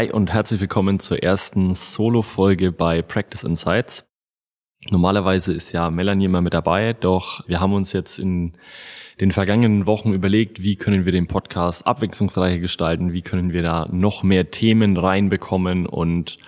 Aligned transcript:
Hi 0.00 0.10
und 0.10 0.32
herzlich 0.32 0.62
willkommen 0.62 0.98
zur 0.98 1.22
ersten 1.22 1.74
Solo-Folge 1.74 2.72
bei 2.72 3.02
Practice 3.02 3.42
Insights. 3.42 4.06
Normalerweise 4.88 5.52
ist 5.52 5.72
ja 5.72 5.90
Melanie 5.90 6.24
immer 6.24 6.40
mit 6.40 6.54
dabei, 6.54 6.94
doch 6.94 7.46
wir 7.46 7.60
haben 7.60 7.74
uns 7.74 7.92
jetzt 7.92 8.18
in 8.18 8.54
den 9.20 9.30
vergangenen 9.30 9.84
Wochen 9.84 10.14
überlegt, 10.14 10.62
wie 10.62 10.76
können 10.76 11.04
wir 11.04 11.12
den 11.12 11.26
Podcast 11.26 11.86
abwechslungsreicher 11.86 12.60
gestalten, 12.60 13.12
wie 13.12 13.20
können 13.20 13.52
wir 13.52 13.62
da 13.62 13.88
noch 13.92 14.22
mehr 14.22 14.50
Themen 14.50 14.96
reinbekommen 14.96 15.84
und 15.84 16.38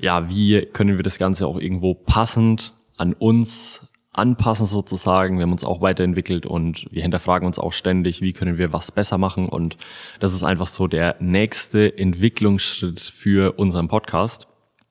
ja, 0.00 0.28
wie 0.28 0.62
können 0.62 0.96
wir 0.96 1.04
das 1.04 1.20
Ganze 1.20 1.46
auch 1.46 1.60
irgendwo 1.60 1.94
passend 1.94 2.74
an 2.96 3.12
uns 3.12 3.87
anpassen 4.18 4.66
sozusagen. 4.66 5.38
Wir 5.38 5.44
haben 5.44 5.52
uns 5.52 5.64
auch 5.64 5.80
weiterentwickelt 5.80 6.44
und 6.44 6.86
wir 6.90 7.02
hinterfragen 7.02 7.46
uns 7.46 7.58
auch 7.58 7.72
ständig, 7.72 8.20
wie 8.20 8.32
können 8.32 8.58
wir 8.58 8.72
was 8.72 8.92
besser 8.92 9.16
machen. 9.16 9.48
Und 9.48 9.76
das 10.20 10.34
ist 10.34 10.42
einfach 10.42 10.66
so 10.66 10.86
der 10.86 11.16
nächste 11.20 11.96
Entwicklungsschritt 11.96 13.00
für 13.00 13.58
unseren 13.58 13.88
Podcast. 13.88 14.48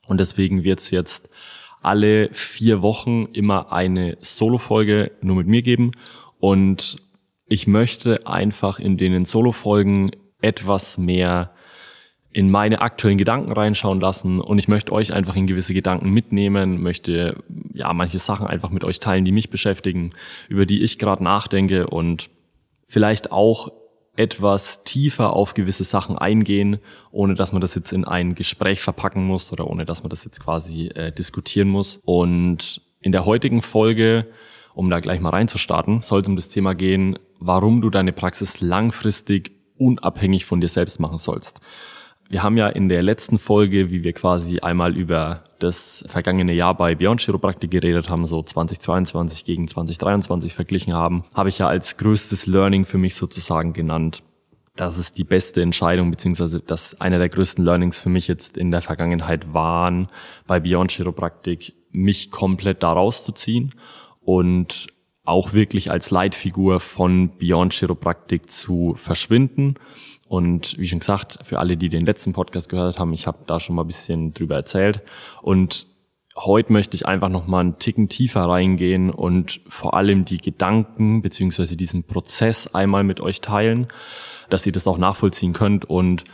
Und 0.08 0.20
deswegen 0.20 0.63
wird 0.63 0.80
es 0.80 0.90
jetzt 0.90 1.30
alle 1.81 2.30
vier 2.31 2.81
Wochen 2.81 3.26
immer 3.34 3.72
eine 3.72 4.17
Solo-Folge 4.22 5.12
nur 5.22 5.36
mit 5.36 5.48
mir 5.48 5.62
geben. 5.62 5.91
Und 6.39 6.98
ich 7.45 7.67
möchte 7.67 8.25
einfach 8.25 8.80
in 8.80 8.98
den 8.98 9.25
Solo-Folgen 9.25 10.12
etwas 10.41 10.98
mehr 10.98 11.52
in 12.38 12.52
meine 12.52 12.81
aktuellen 12.81 13.17
Gedanken 13.17 13.52
reinschauen 13.52 13.99
lassen 13.99 14.39
und 14.39 14.59
ich 14.59 14.67
möchte 14.67 14.91
euch 14.91 15.11
einfach 15.11 15.35
in 15.35 15.47
gewisse 15.47 15.73
Gedanken 15.73 16.11
mitnehmen, 16.11 16.83
möchte 16.83 17.44
ja 17.73 17.91
manche 17.94 18.19
Sachen 18.19 18.45
einfach 18.45 18.69
mit 18.69 18.83
euch 18.83 18.99
teilen, 18.99 19.25
die 19.25 19.31
mich 19.31 19.49
beschäftigen, 19.49 20.11
über 20.47 20.67
die 20.67 20.83
ich 20.83 20.99
gerade 20.99 21.23
nachdenke 21.23 21.88
und 21.88 22.29
vielleicht 22.88 23.31
auch 23.31 23.71
etwas 24.16 24.83
tiefer 24.83 25.33
auf 25.33 25.55
gewisse 25.55 25.83
Sachen 25.83 26.16
eingehen, 26.16 26.77
ohne 27.09 27.33
dass 27.33 27.53
man 27.53 27.61
das 27.61 27.73
jetzt 27.73 27.91
in 27.91 28.05
ein 28.05 28.35
Gespräch 28.35 28.81
verpacken 28.81 29.25
muss 29.25 29.51
oder 29.51 29.66
ohne 29.66 29.85
dass 29.85 30.03
man 30.03 30.11
das 30.11 30.23
jetzt 30.23 30.39
quasi 30.39 30.89
äh, 30.89 31.11
diskutieren 31.11 31.69
muss. 31.69 31.99
Und 32.05 32.83
in 33.01 33.13
der 33.13 33.25
heutigen 33.25 33.63
Folge, 33.63 34.27
um 34.75 34.91
da 34.91 34.99
gleich 34.99 35.22
mal 35.22 35.31
reinzustarten, 35.31 36.01
soll 36.01 36.22
es 36.22 36.27
um 36.27 36.35
das 36.35 36.49
Thema 36.49 36.75
gehen, 36.75 37.17
warum 37.39 37.81
du 37.81 37.89
deine 37.89 38.13
Praxis 38.13 38.61
langfristig 38.61 39.53
unabhängig 39.79 40.45
von 40.45 40.61
dir 40.61 40.69
selbst 40.69 40.99
machen 40.99 41.17
sollst. 41.17 41.61
Wir 42.30 42.44
haben 42.44 42.58
ja 42.58 42.67
in 42.67 42.89
der 42.89 43.03
letzten 43.03 43.38
Folge, 43.38 43.89
wie 43.89 44.03
wir 44.03 44.11
quasi 44.11 44.59
einmal 44.59 44.97
über 44.97 45.44
das 45.59 46.03
vergangene 46.08 46.53
Jahr 46.53 46.75
bei 46.75 46.94
Beyond 46.94 47.22
Chiropraktik 47.22 47.72
geredet 47.72 48.09
haben, 48.09 48.28
so 48.28 48.44
2022 48.44 49.45
gegen 49.45 49.67
2023 49.67 50.53
verglichen 50.53 50.94
haben, 50.94 51.23
habe 51.34 51.50
ich 51.50 51.59
ja 51.59 51.67
als 51.67 51.95
größtes 51.95 52.45
Learning 52.45 52.84
für 52.84 52.97
mich 52.97 53.16
sozusagen 53.16 53.72
genannt, 53.72 54.23
dass 54.75 54.97
es 54.97 55.14
die 55.14 55.23
beste 55.23 55.61
Entscheidung, 55.61 56.11
beziehungsweise 56.11 56.59
dass 56.59 57.00
einer 57.00 57.17
der 57.17 57.30
größten 57.30 57.64
Learnings 57.64 57.97
für 57.97 58.09
mich 58.09 58.28
jetzt 58.28 58.58
in 58.58 58.72
der 58.72 58.81
Vergangenheit 58.81 59.53
waren, 59.53 60.09
bei 60.45 60.59
Beyond 60.59 60.91
Chiropraktik 60.91 61.75
mich 61.91 62.30
komplett 62.30 62.84
da 62.84 62.91
rauszuziehen 62.91 63.73
und 64.19 64.88
auch 65.23 65.53
wirklich 65.53 65.91
als 65.91 66.12
Leitfigur 66.12 66.80
von 66.80 67.38
Beyond 67.38 67.73
Chiropraktik 67.73 68.50
zu 68.50 68.94
verschwinden 68.95 69.75
und 70.28 70.78
wie 70.78 70.88
schon 70.88 71.00
gesagt, 71.00 71.39
für 71.44 71.59
alle, 71.59 71.78
die 71.78 71.89
den 71.89 72.06
letzten 72.06 72.33
Podcast 72.33 72.70
gehört 72.70 73.00
haben, 73.00 73.14
ich 73.14 73.28
habe 73.28 73.39
da 73.47 73.59
schon 73.59 73.75
mal 73.75 73.83
ein 73.83 73.88
bisschen 73.88 74.34
drüber 74.34 74.56
erzählt. 74.56 75.02
Und 75.42 75.88
heute 76.35 76.72
möchte 76.72 76.96
ich 76.96 77.06
einfach 77.06 77.29
noch 77.29 77.47
mal 77.47 77.62
einen 77.62 77.79
Ticken 77.79 78.09
tiefer 78.09 78.41
reingehen 78.41 79.09
und 79.09 79.62
vor 79.68 79.96
allem 79.96 80.25
die 80.25 80.38
Gedanken 80.38 81.22
beziehungsweise 81.22 81.78
diesen 81.78 82.03
Prozess 82.03 82.74
einmal 82.74 83.03
mit 83.03 83.22
euch 83.22 83.41
teilen, 83.41 83.88
dass 84.50 84.66
ihr 84.66 84.72
das 84.72 84.88
auch 84.88 84.97
nachvollziehen 84.97 85.53
könnt 85.53 85.85
und 85.85 86.25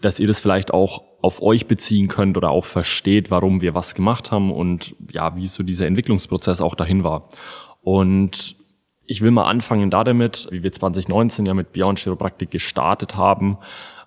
dass 0.00 0.20
ihr 0.20 0.26
das 0.26 0.40
vielleicht 0.40 0.74
auch 0.74 1.02
auf 1.22 1.40
euch 1.40 1.66
beziehen 1.66 2.08
könnt 2.08 2.36
oder 2.36 2.50
auch 2.50 2.64
versteht, 2.66 3.30
warum 3.30 3.60
wir 3.60 3.74
was 3.74 3.94
gemacht 3.94 4.30
haben 4.30 4.52
und 4.52 4.94
ja, 5.10 5.36
wie 5.36 5.48
so 5.48 5.62
dieser 5.62 5.86
Entwicklungsprozess 5.86 6.60
auch 6.60 6.74
dahin 6.74 7.02
war. 7.02 7.28
Und 7.82 8.55
ich 9.06 9.22
will 9.22 9.30
mal 9.30 9.44
anfangen 9.44 9.90
da 9.90 10.04
damit, 10.04 10.48
wie 10.50 10.62
wir 10.62 10.72
2019 10.72 11.46
ja 11.46 11.54
mit 11.54 11.72
Beyond 11.72 12.00
Chiropraktik 12.00 12.50
gestartet 12.50 13.16
haben, 13.16 13.58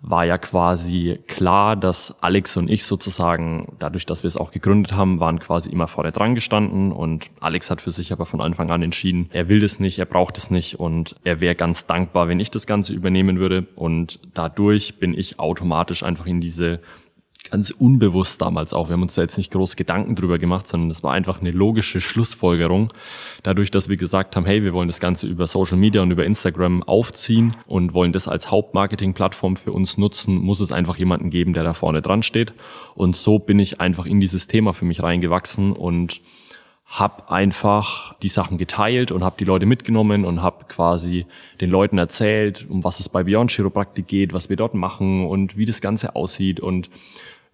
war 0.02 0.26
ja 0.26 0.38
quasi 0.38 1.20
klar, 1.28 1.76
dass 1.76 2.16
Alex 2.24 2.56
und 2.56 2.70
ich 2.70 2.86
sozusagen, 2.86 3.76
dadurch, 3.80 4.06
dass 4.06 4.24
wir 4.24 4.30
es 4.30 4.38
auch 4.38 4.52
gegründet 4.52 4.94
haben, 4.94 5.20
waren 5.20 5.40
quasi 5.40 5.70
immer 5.70 5.88
vorne 5.88 6.12
dran 6.12 6.36
gestanden 6.36 6.92
und 6.92 7.30
Alex 7.42 7.70
hat 7.70 7.82
für 7.82 7.92
sich 7.92 8.14
aber 8.14 8.26
von 8.26 8.40
Anfang 8.40 8.72
an 8.72 8.82
entschieden, 8.82 9.30
er 9.34 9.50
will 9.50 9.60
das 9.60 9.80
nicht, 9.80 10.00
er 10.00 10.06
braucht 10.06 10.38
es 10.38 10.52
nicht 10.52 10.80
und 10.80 11.16
er 11.26 11.42
wäre 11.42 11.56
ganz 11.56 11.86
dankbar, 11.86 12.30
wenn 12.30 12.40
ich 12.40 12.52
das 12.52 12.66
Ganze 12.66 12.94
übernehmen 12.94 13.40
würde 13.40 13.68
und 13.76 14.20
dadurch 14.34 15.00
bin 15.00 15.14
ich 15.14 15.40
automatisch 15.40 16.04
einfach 16.04 16.28
in 16.28 16.40
diese 16.40 16.80
ganz 17.50 17.72
unbewusst 17.72 18.42
damals 18.42 18.74
auch. 18.74 18.90
Wir 18.90 18.94
haben 18.94 19.02
uns 19.02 19.16
da 19.16 19.22
jetzt 19.22 19.38
nicht 19.38 19.52
groß 19.52 19.76
Gedanken 19.76 20.16
drüber 20.16 20.40
gemacht, 20.40 20.68
sondern 20.68 20.90
das 20.90 21.04
war 21.04 21.14
einfach 21.14 21.42
eine 21.42 21.52
logische 21.52 22.02
Schlussfolgerung. 22.02 22.94
Dadurch, 23.44 23.72
dass 23.72 23.90
wir 23.90 23.98
gesagt 23.98 24.36
haben, 24.36 24.46
hey, 24.46 24.64
wir 24.64 24.74
wollen 24.74 24.88
das 24.88 25.00
Ganze 25.00 25.28
über 25.28 25.48
Social 25.48 25.78
Media 25.78 26.02
und 26.02 26.12
über 26.12 26.26
Instagram 26.26 26.84
aufziehen 26.84 27.56
und 27.68 27.94
wollen 27.94 28.12
das 28.12 28.28
als 28.28 28.52
Hauptmarketing-Plattform 28.52 29.56
für 29.56 29.72
uns 29.72 29.98
nutzen, 29.98 30.36
muss 30.38 30.60
es 30.60 30.72
einfach 30.72 30.98
jemanden 30.98 31.30
geben, 31.30 31.54
der 31.54 31.64
da 31.64 31.74
vorne 31.74 32.02
dran 32.02 32.24
steht. 32.24 32.54
Und 32.96 33.16
so 33.16 33.40
bin 33.40 33.60
ich 33.60 33.82
einfach 33.82 34.06
in 34.06 34.20
dieses 34.20 34.48
Thema 34.48 34.74
für 34.74 34.86
mich 34.86 35.02
reingewachsen 35.02 35.72
und 35.72 36.22
habe 36.90 37.30
einfach 37.30 38.16
die 38.16 38.30
Sachen 38.30 38.58
geteilt 38.58 39.12
und 39.12 39.24
habe 39.24 39.36
die 39.38 39.46
Leute 39.46 39.68
mitgenommen 39.68 40.26
und 40.26 40.42
habe 40.42 40.66
quasi 40.68 41.28
den 41.62 41.70
Leuten 41.70 42.00
erzählt, 42.00 42.66
um 42.68 42.84
was 42.84 43.00
es 43.00 43.10
bei 43.10 43.24
Beyond 43.24 43.52
Chiropraktik 43.52 44.08
geht, 44.08 44.34
was 44.34 44.50
wir 44.50 44.56
dort 44.56 44.74
machen 44.74 45.26
und 45.28 45.56
wie 45.56 45.66
das 45.66 45.82
Ganze 45.82 46.16
aussieht 46.16 46.60
und 46.60 46.90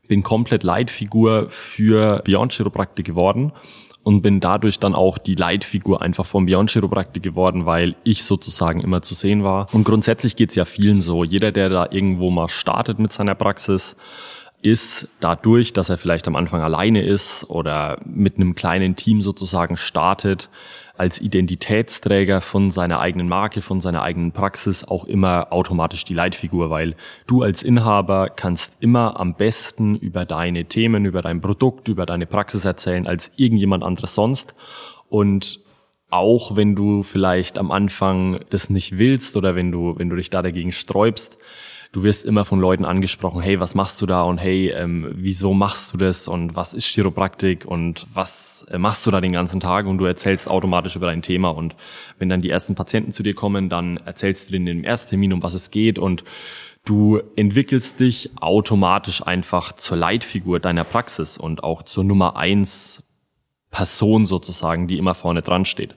bin 0.08 0.24
komplett 0.24 0.64
Leitfigur 0.64 1.48
für 1.50 2.22
Beyond 2.26 2.54
Chiropraktik 2.54 3.06
geworden 3.06 3.52
und 4.04 4.22
bin 4.22 4.40
dadurch 4.40 4.80
dann 4.80 4.94
auch 4.94 5.18
die 5.18 5.36
Leitfigur 5.36 6.02
einfach 6.02 6.26
von 6.26 6.46
Beyond 6.46 6.70
Chiropraktik 6.72 7.24
geworden, 7.24 7.66
weil 7.66 7.96
ich 8.04 8.24
sozusagen 8.24 8.82
immer 8.82 9.02
zu 9.02 9.16
sehen 9.16 9.44
war. 9.44 9.68
Und 9.74 9.84
grundsätzlich 9.84 10.36
geht's 10.36 10.56
ja 10.56 10.66
vielen 10.66 11.02
so. 11.02 11.24
Jeder, 11.24 11.52
der 11.52 11.70
da 11.70 11.88
irgendwo 11.90 12.30
mal 12.30 12.48
startet 12.48 13.00
mit 13.00 13.12
seiner 13.12 13.34
Praxis, 13.34 13.96
ist 14.62 15.10
dadurch, 15.20 15.74
dass 15.74 15.90
er 15.90 15.98
vielleicht 15.98 16.28
am 16.28 16.36
Anfang 16.36 16.62
alleine 16.62 17.04
ist 17.04 17.50
oder 17.50 17.98
mit 18.06 18.36
einem 18.36 18.56
kleinen 18.56 18.96
Team 18.96 19.22
sozusagen 19.22 19.78
startet, 19.78 20.50
als 20.98 21.20
Identitätsträger 21.20 22.42
von 22.42 22.72
seiner 22.72 23.00
eigenen 23.00 23.28
Marke, 23.28 23.62
von 23.62 23.82
seiner 23.82 24.02
eigenen 24.02 24.32
Praxis 24.32 24.84
auch 24.84 25.06
immer 25.06 25.52
automatisch 25.52 26.06
die 26.06 26.14
Leitfigur, 26.14 26.70
weil 26.70 26.96
du 27.28 27.42
als 27.42 27.64
Inhaber 27.64 28.30
kannst 28.30 28.78
immer 28.80 29.20
am 29.20 29.36
besten 29.36 29.96
über 29.96 30.26
deine 30.26 30.66
Themen, 30.66 31.06
über 31.06 31.22
dein 31.22 31.42
Produkt, 31.42 31.88
über 31.88 32.06
deine 32.06 32.26
Praxis 32.26 32.66
erzählen 32.66 33.08
als 33.08 33.32
irgendjemand 33.36 33.84
anderes 33.84 34.16
sonst. 34.16 34.56
Und 35.10 35.60
auch 36.10 36.56
wenn 36.56 36.76
du 36.76 37.04
vielleicht 37.04 37.58
am 37.58 37.72
Anfang 37.72 38.40
das 38.50 38.70
nicht 38.70 38.98
willst 38.98 39.36
oder 39.36 39.56
wenn 39.56 39.72
du, 39.72 39.98
wenn 39.98 40.10
du 40.10 40.16
dich 40.16 40.30
da 40.30 40.42
dagegen 40.42 40.72
sträubst, 40.72 41.38
du 41.96 42.04
wirst 42.04 42.26
immer 42.26 42.44
von 42.44 42.60
Leuten 42.60 42.84
angesprochen, 42.84 43.42
hey, 43.42 43.62
was 43.62 43.74
machst 43.74 44.02
du 44.02 44.06
da? 44.06 44.24
Und 44.24 44.38
hey, 44.38 44.68
ähm, 44.68 45.14
wieso 45.16 45.54
machst 45.54 45.94
du 45.94 45.98
das? 45.98 46.28
Und 46.28 46.54
was 46.54 46.74
ist 46.74 46.86
Chiropraktik? 46.88 47.64
Und 47.64 48.06
was 48.14 48.66
äh, 48.70 48.78
machst 48.78 49.06
du 49.06 49.12
da 49.12 49.22
den 49.22 49.32
ganzen 49.32 49.62
Tag? 49.62 49.86
Und 49.86 50.00
du 50.00 50.04
erzählst 50.04 50.50
automatisch 50.50 50.98
über 50.98 51.06
dein 51.06 51.22
Thema. 51.22 51.52
Und 51.52 51.74
wenn 52.20 52.28
dann 52.28 52.42
die 52.42 52.50
ersten 52.50 52.76
Patienten 52.76 53.14
zu 53.14 53.24
dir 53.24 53.34
kommen, 53.34 53.70
dann 53.70 53.96
erzählst 53.96 54.50
du 54.50 54.52
denen 54.52 54.68
im 54.68 54.84
Ersttermin, 54.84 55.32
um 55.32 55.42
was 55.42 55.54
es 55.54 55.72
geht. 55.72 55.98
Und 55.98 56.26
du 56.84 57.22
entwickelst 57.38 57.98
dich 58.02 58.32
automatisch 58.42 59.26
einfach 59.26 59.72
zur 59.72 59.96
Leitfigur 59.96 60.60
deiner 60.60 60.84
Praxis 60.84 61.38
und 61.38 61.64
auch 61.64 61.82
zur 61.82 62.04
Nummer 62.04 62.36
eins 62.36 63.04
Person 63.72 64.26
sozusagen, 64.26 64.90
die 64.90 64.98
immer 64.98 65.16
vorne 65.16 65.44
dran 65.44 65.64
steht. 65.64 65.96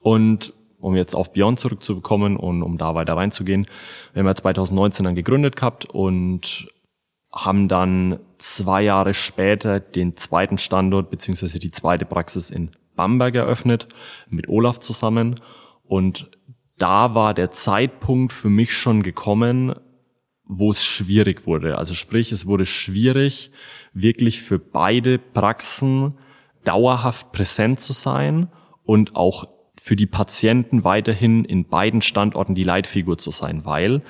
Und 0.00 0.52
um 0.84 0.94
jetzt 0.94 1.14
auf 1.14 1.32
Beyond 1.32 1.58
zurückzukommen 1.58 2.36
und 2.36 2.62
um 2.62 2.76
da 2.76 2.94
weiter 2.94 3.16
reinzugehen. 3.16 3.66
Wir 4.12 4.20
haben 4.20 4.26
ja 4.26 4.34
2019 4.34 5.04
dann 5.04 5.14
gegründet 5.14 5.56
gehabt 5.56 5.86
und 5.86 6.68
haben 7.32 7.68
dann 7.68 8.20
zwei 8.38 8.82
Jahre 8.82 9.14
später 9.14 9.80
den 9.80 10.16
zweiten 10.16 10.58
Standort 10.58 11.10
beziehungsweise 11.10 11.58
die 11.58 11.70
zweite 11.70 12.04
Praxis 12.04 12.50
in 12.50 12.70
Bamberg 12.94 13.34
eröffnet 13.34 13.88
mit 14.28 14.48
Olaf 14.48 14.78
zusammen 14.78 15.40
und 15.84 16.30
da 16.76 17.14
war 17.14 17.34
der 17.34 17.50
Zeitpunkt 17.50 18.32
für 18.32 18.50
mich 18.50 18.72
schon 18.72 19.02
gekommen, 19.02 19.74
wo 20.44 20.70
es 20.70 20.84
schwierig 20.84 21.46
wurde. 21.46 21.78
Also 21.78 21.94
sprich, 21.94 22.30
es 22.30 22.46
wurde 22.46 22.66
schwierig, 22.66 23.50
wirklich 23.94 24.42
für 24.42 24.58
beide 24.58 25.18
Praxen 25.18 26.18
dauerhaft 26.64 27.32
präsent 27.32 27.80
zu 27.80 27.92
sein 27.92 28.48
und 28.84 29.16
auch 29.16 29.53
für 29.84 29.96
die 29.96 30.06
Patienten 30.06 30.82
weiterhin 30.82 31.44
in 31.44 31.66
beiden 31.66 32.00
Standorten 32.00 32.54
die 32.54 32.64
Leitfigur 32.64 33.18
zu 33.18 33.30
sein, 33.30 33.66
weil 33.66 34.00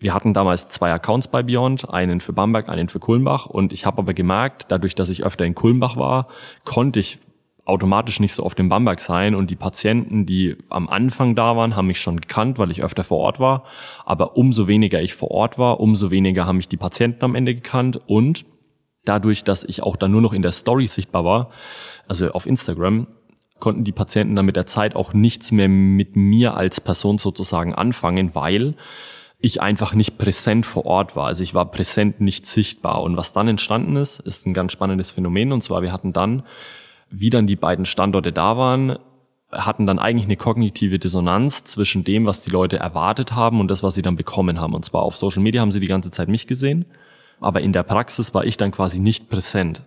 wir 0.00 0.12
hatten 0.12 0.34
damals 0.34 0.70
zwei 0.70 0.92
Accounts 0.92 1.28
bei 1.28 1.44
Beyond, 1.44 1.88
einen 1.88 2.20
für 2.20 2.32
Bamberg, 2.32 2.68
einen 2.68 2.88
für 2.88 2.98
Kulmbach. 2.98 3.46
Und 3.46 3.72
ich 3.72 3.86
habe 3.86 3.98
aber 3.98 4.12
gemerkt, 4.12 4.66
dadurch, 4.70 4.96
dass 4.96 5.10
ich 5.10 5.24
öfter 5.24 5.44
in 5.44 5.54
Kulmbach 5.54 5.96
war, 5.96 6.26
konnte 6.64 6.98
ich 6.98 7.20
automatisch 7.64 8.18
nicht 8.18 8.32
so 8.32 8.42
auf 8.42 8.56
dem 8.56 8.68
Bamberg 8.68 9.00
sein. 9.00 9.36
Und 9.36 9.52
die 9.52 9.56
Patienten, 9.56 10.26
die 10.26 10.56
am 10.68 10.88
Anfang 10.88 11.36
da 11.36 11.56
waren, 11.56 11.76
haben 11.76 11.86
mich 11.86 12.00
schon 12.00 12.20
gekannt, 12.20 12.58
weil 12.58 12.72
ich 12.72 12.82
öfter 12.82 13.04
vor 13.04 13.18
Ort 13.18 13.38
war. 13.38 13.62
Aber 14.04 14.36
umso 14.36 14.66
weniger 14.66 15.00
ich 15.00 15.14
vor 15.14 15.30
Ort 15.30 15.58
war, 15.58 15.78
umso 15.78 16.10
weniger 16.10 16.44
haben 16.44 16.56
mich 16.56 16.68
die 16.68 16.76
Patienten 16.76 17.24
am 17.24 17.36
Ende 17.36 17.54
gekannt. 17.54 18.00
Und 18.08 18.46
dadurch, 19.04 19.44
dass 19.44 19.62
ich 19.62 19.80
auch 19.80 19.94
dann 19.94 20.10
nur 20.10 20.22
noch 20.22 20.32
in 20.32 20.42
der 20.42 20.50
Story 20.50 20.88
sichtbar 20.88 21.24
war, 21.24 21.50
also 22.08 22.32
auf 22.32 22.46
Instagram, 22.46 23.06
konnten 23.64 23.82
die 23.82 23.92
Patienten 23.92 24.36
dann 24.36 24.46
mit 24.46 24.54
der 24.54 24.66
Zeit 24.66 24.94
auch 24.94 25.12
nichts 25.12 25.50
mehr 25.50 25.68
mit 25.68 26.14
mir 26.14 26.56
als 26.56 26.80
Person 26.80 27.18
sozusagen 27.18 27.74
anfangen, 27.74 28.34
weil 28.34 28.74
ich 29.40 29.60
einfach 29.60 29.94
nicht 29.94 30.18
präsent 30.18 30.64
vor 30.64 30.86
Ort 30.86 31.16
war. 31.16 31.26
Also 31.26 31.42
ich 31.42 31.54
war 31.54 31.70
präsent 31.70 32.20
nicht 32.20 32.46
sichtbar. 32.46 33.02
Und 33.02 33.16
was 33.16 33.32
dann 33.32 33.48
entstanden 33.48 33.96
ist, 33.96 34.20
ist 34.20 34.46
ein 34.46 34.54
ganz 34.54 34.72
spannendes 34.72 35.10
Phänomen. 35.10 35.52
Und 35.52 35.62
zwar, 35.62 35.82
wir 35.82 35.92
hatten 35.92 36.12
dann 36.12 36.44
wie 37.10 37.30
dann 37.30 37.46
die 37.46 37.56
beiden 37.56 37.86
Standorte 37.86 38.32
da 38.32 38.56
waren, 38.56 38.98
hatten 39.52 39.86
dann 39.86 39.98
eigentlich 39.98 40.24
eine 40.24 40.36
kognitive 40.36 40.98
Dissonanz 40.98 41.64
zwischen 41.64 42.02
dem, 42.02 42.26
was 42.26 42.42
die 42.42 42.50
Leute 42.50 42.78
erwartet 42.78 43.32
haben 43.32 43.60
und 43.60 43.68
das, 43.68 43.82
was 43.82 43.94
sie 43.94 44.02
dann 44.02 44.16
bekommen 44.16 44.60
haben. 44.60 44.74
Und 44.74 44.84
zwar 44.84 45.02
auf 45.02 45.16
Social 45.16 45.42
Media 45.42 45.60
haben 45.60 45.72
sie 45.72 45.80
die 45.80 45.86
ganze 45.86 46.10
Zeit 46.10 46.28
mich 46.28 46.46
gesehen, 46.46 46.86
aber 47.40 47.60
in 47.60 47.72
der 47.72 47.84
Praxis 47.84 48.34
war 48.34 48.44
ich 48.44 48.56
dann 48.56 48.72
quasi 48.72 48.98
nicht 48.98 49.28
präsent. 49.28 49.84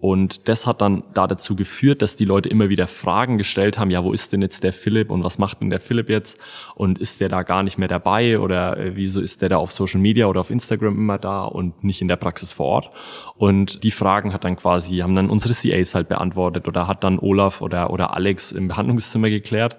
Und 0.00 0.48
das 0.48 0.64
hat 0.64 0.80
dann 0.80 1.02
da 1.12 1.26
dazu 1.26 1.56
geführt, 1.56 2.02
dass 2.02 2.14
die 2.14 2.24
Leute 2.24 2.48
immer 2.48 2.68
wieder 2.68 2.86
Fragen 2.86 3.36
gestellt 3.36 3.78
haben, 3.78 3.90
ja, 3.90 4.04
wo 4.04 4.12
ist 4.12 4.32
denn 4.32 4.42
jetzt 4.42 4.62
der 4.62 4.72
Philipp 4.72 5.10
und 5.10 5.24
was 5.24 5.38
macht 5.38 5.60
denn 5.60 5.70
der 5.70 5.80
Philipp 5.80 6.08
jetzt? 6.08 6.38
Und 6.76 7.00
ist 7.00 7.20
der 7.20 7.28
da 7.28 7.42
gar 7.42 7.64
nicht 7.64 7.78
mehr 7.78 7.88
dabei 7.88 8.38
oder 8.38 8.76
äh, 8.78 8.94
wieso 8.94 9.20
ist 9.20 9.42
der 9.42 9.48
da 9.48 9.56
auf 9.56 9.72
Social 9.72 10.00
Media 10.00 10.26
oder 10.26 10.40
auf 10.40 10.50
Instagram 10.50 10.96
immer 10.96 11.18
da 11.18 11.44
und 11.44 11.82
nicht 11.82 12.00
in 12.00 12.06
der 12.06 12.14
Praxis 12.14 12.52
vor 12.52 12.66
Ort? 12.66 12.90
Und 13.36 13.82
die 13.82 13.90
Fragen 13.90 14.32
hat 14.32 14.44
dann 14.44 14.54
quasi, 14.54 14.98
haben 14.98 15.16
dann 15.16 15.30
unsere 15.30 15.52
CAs 15.52 15.96
halt 15.96 16.08
beantwortet 16.08 16.68
oder 16.68 16.86
hat 16.86 17.02
dann 17.02 17.18
Olaf 17.18 17.60
oder, 17.60 17.90
oder 17.90 18.14
Alex 18.14 18.52
im 18.52 18.68
Behandlungszimmer 18.68 19.30
geklärt. 19.30 19.76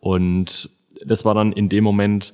Und 0.00 0.70
das 1.04 1.26
war 1.26 1.34
dann 1.34 1.52
in 1.52 1.68
dem 1.68 1.84
Moment 1.84 2.32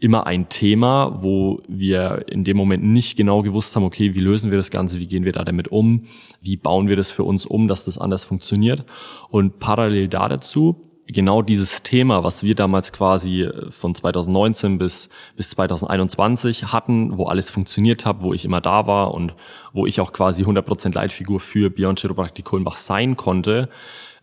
immer 0.00 0.26
ein 0.26 0.48
Thema, 0.48 1.18
wo 1.22 1.60
wir 1.66 2.26
in 2.28 2.44
dem 2.44 2.56
Moment 2.56 2.84
nicht 2.84 3.16
genau 3.16 3.42
gewusst 3.42 3.74
haben, 3.74 3.84
okay, 3.84 4.14
wie 4.14 4.20
lösen 4.20 4.50
wir 4.50 4.56
das 4.56 4.70
Ganze, 4.70 5.00
wie 5.00 5.06
gehen 5.06 5.24
wir 5.24 5.32
da 5.32 5.44
damit 5.44 5.68
um, 5.68 6.04
wie 6.40 6.56
bauen 6.56 6.88
wir 6.88 6.96
das 6.96 7.10
für 7.10 7.24
uns 7.24 7.44
um, 7.46 7.66
dass 7.66 7.84
das 7.84 7.98
anders 7.98 8.22
funktioniert. 8.24 8.84
Und 9.28 9.58
parallel 9.58 10.08
da 10.08 10.28
dazu, 10.28 10.88
genau 11.08 11.42
dieses 11.42 11.82
Thema, 11.82 12.22
was 12.22 12.44
wir 12.44 12.54
damals 12.54 12.92
quasi 12.92 13.48
von 13.70 13.94
2019 13.94 14.78
bis, 14.78 15.08
bis 15.36 15.50
2021 15.50 16.72
hatten, 16.72 17.16
wo 17.18 17.26
alles 17.26 17.50
funktioniert 17.50 18.06
hat, 18.06 18.22
wo 18.22 18.32
ich 18.32 18.44
immer 18.44 18.60
da 18.60 18.86
war 18.86 19.14
und 19.14 19.34
wo 19.72 19.86
ich 19.86 20.00
auch 20.00 20.12
quasi 20.12 20.44
100% 20.44 20.94
Leitfigur 20.94 21.40
für 21.40 21.70
Beyond 21.70 22.00
Chiropraktik 22.00 22.44
Kulmbach 22.44 22.76
sein 22.76 23.16
konnte, 23.16 23.68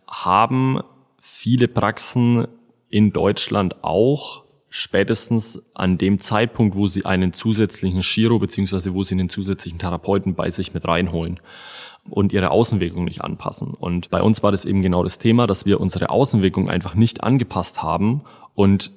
haben 0.06 0.80
viele 1.20 1.68
Praxen 1.68 2.46
in 2.88 3.12
Deutschland 3.12 3.84
auch 3.84 4.45
spätestens 4.76 5.62
an 5.74 5.96
dem 5.96 6.20
Zeitpunkt, 6.20 6.76
wo 6.76 6.86
sie 6.86 7.06
einen 7.06 7.32
zusätzlichen 7.32 8.02
Chiro 8.02 8.38
beziehungsweise 8.38 8.92
wo 8.94 9.02
sie 9.02 9.14
einen 9.14 9.30
zusätzlichen 9.30 9.78
Therapeuten 9.78 10.34
bei 10.34 10.50
sich 10.50 10.74
mit 10.74 10.86
reinholen 10.86 11.40
und 12.08 12.32
ihre 12.32 12.50
Außenwirkung 12.50 13.04
nicht 13.04 13.22
anpassen. 13.22 13.72
Und 13.72 14.10
bei 14.10 14.20
uns 14.20 14.42
war 14.42 14.50
das 14.50 14.64
eben 14.66 14.82
genau 14.82 15.02
das 15.02 15.18
Thema, 15.18 15.46
dass 15.46 15.64
wir 15.64 15.80
unsere 15.80 16.10
Außenwirkung 16.10 16.68
einfach 16.68 16.94
nicht 16.94 17.24
angepasst 17.24 17.82
haben 17.82 18.22
und 18.54 18.92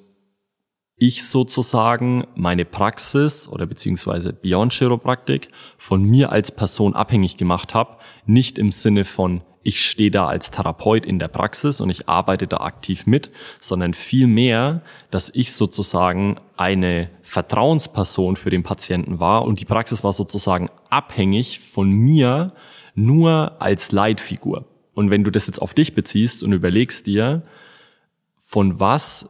ich 0.97 1.25
sozusagen 1.25 2.27
meine 2.35 2.65
Praxis 2.65 3.47
oder 3.47 3.65
beziehungsweise 3.65 4.33
Beyond 4.33 4.73
Chiropraktik 4.73 5.47
von 5.77 6.03
mir 6.03 6.33
als 6.33 6.51
Person 6.51 6.93
abhängig 6.93 7.37
gemacht 7.37 7.73
habe, 7.73 7.95
nicht 8.25 8.59
im 8.59 8.71
Sinne 8.71 9.05
von 9.05 9.41
ich 9.61 9.85
stehe 9.85 10.11
da 10.11 10.27
als 10.27 10.51
Therapeut 10.51 11.05
in 11.05 11.19
der 11.19 11.27
Praxis 11.27 11.81
und 11.81 11.89
ich 11.89 12.07
arbeite 12.07 12.47
da 12.47 12.57
aktiv 12.57 13.05
mit, 13.05 13.29
sondern 13.59 13.93
vielmehr, 13.93 14.81
dass 15.11 15.29
ich 15.33 15.53
sozusagen 15.53 16.37
eine 16.55 17.09
Vertrauensperson 17.23 18.35
für 18.35 18.49
den 18.49 18.63
Patienten 18.63 19.19
war 19.19 19.43
und 19.43 19.59
die 19.59 19.65
Praxis 19.65 20.03
war 20.03 20.13
sozusagen 20.13 20.69
abhängig 20.89 21.59
von 21.59 21.89
mir 21.89 22.53
nur 22.95 23.61
als 23.61 23.91
Leitfigur. 23.91 24.65
Und 24.93 25.09
wenn 25.09 25.23
du 25.23 25.31
das 25.31 25.47
jetzt 25.47 25.61
auf 25.61 25.73
dich 25.73 25.93
beziehst 25.93 26.43
und 26.43 26.53
überlegst 26.53 27.05
dir, 27.07 27.43
von 28.39 28.79
was 28.79 29.29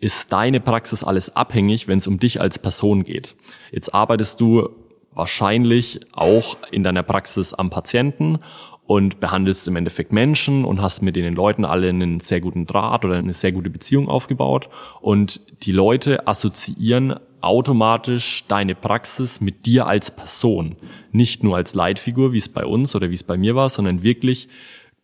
ist 0.00 0.32
deine 0.32 0.60
Praxis 0.60 1.04
alles 1.04 1.34
abhängig, 1.36 1.88
wenn 1.88 1.98
es 1.98 2.06
um 2.06 2.18
dich 2.18 2.40
als 2.40 2.58
Person 2.58 3.04
geht. 3.04 3.36
Jetzt 3.70 3.94
arbeitest 3.94 4.40
du 4.40 4.68
wahrscheinlich 5.12 6.00
auch 6.12 6.58
in 6.70 6.82
deiner 6.82 7.02
Praxis 7.02 7.54
am 7.54 7.70
Patienten 7.70 8.40
und 8.86 9.20
behandelst 9.20 9.66
im 9.68 9.76
Endeffekt 9.76 10.12
Menschen 10.12 10.64
und 10.64 10.80
hast 10.80 11.02
mit 11.02 11.16
den 11.16 11.34
Leuten 11.34 11.64
alle 11.64 11.88
einen 11.88 12.20
sehr 12.20 12.40
guten 12.40 12.66
Draht 12.66 13.04
oder 13.04 13.16
eine 13.16 13.32
sehr 13.32 13.52
gute 13.52 13.70
Beziehung 13.70 14.08
aufgebaut 14.08 14.68
und 15.00 15.40
die 15.64 15.72
Leute 15.72 16.26
assoziieren 16.28 17.14
automatisch 17.40 18.44
deine 18.48 18.74
Praxis 18.74 19.40
mit 19.40 19.66
dir 19.66 19.86
als 19.86 20.10
Person, 20.10 20.76
nicht 21.12 21.44
nur 21.44 21.56
als 21.56 21.74
Leitfigur, 21.74 22.32
wie 22.32 22.38
es 22.38 22.48
bei 22.48 22.64
uns 22.64 22.94
oder 22.94 23.10
wie 23.10 23.14
es 23.14 23.22
bei 23.22 23.36
mir 23.36 23.54
war, 23.54 23.68
sondern 23.68 24.02
wirklich 24.02 24.48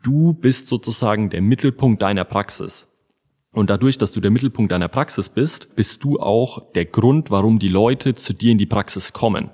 du 0.02 0.32
bist 0.32 0.68
sozusagen 0.68 1.30
der 1.30 1.40
Mittelpunkt 1.40 2.02
deiner 2.02 2.24
Praxis. 2.24 2.88
Und 3.52 3.68
dadurch, 3.68 3.98
dass 3.98 4.12
du 4.12 4.20
der 4.20 4.30
Mittelpunkt 4.30 4.72
deiner 4.72 4.88
Praxis 4.88 5.28
bist, 5.28 5.76
bist 5.76 6.02
du 6.02 6.18
auch 6.18 6.72
der 6.72 6.86
Grund, 6.86 7.30
warum 7.30 7.58
die 7.58 7.68
Leute 7.68 8.14
zu 8.14 8.32
dir 8.32 8.52
in 8.52 8.58
die 8.58 8.66
Praxis 8.66 9.12
kommen. 9.12 9.50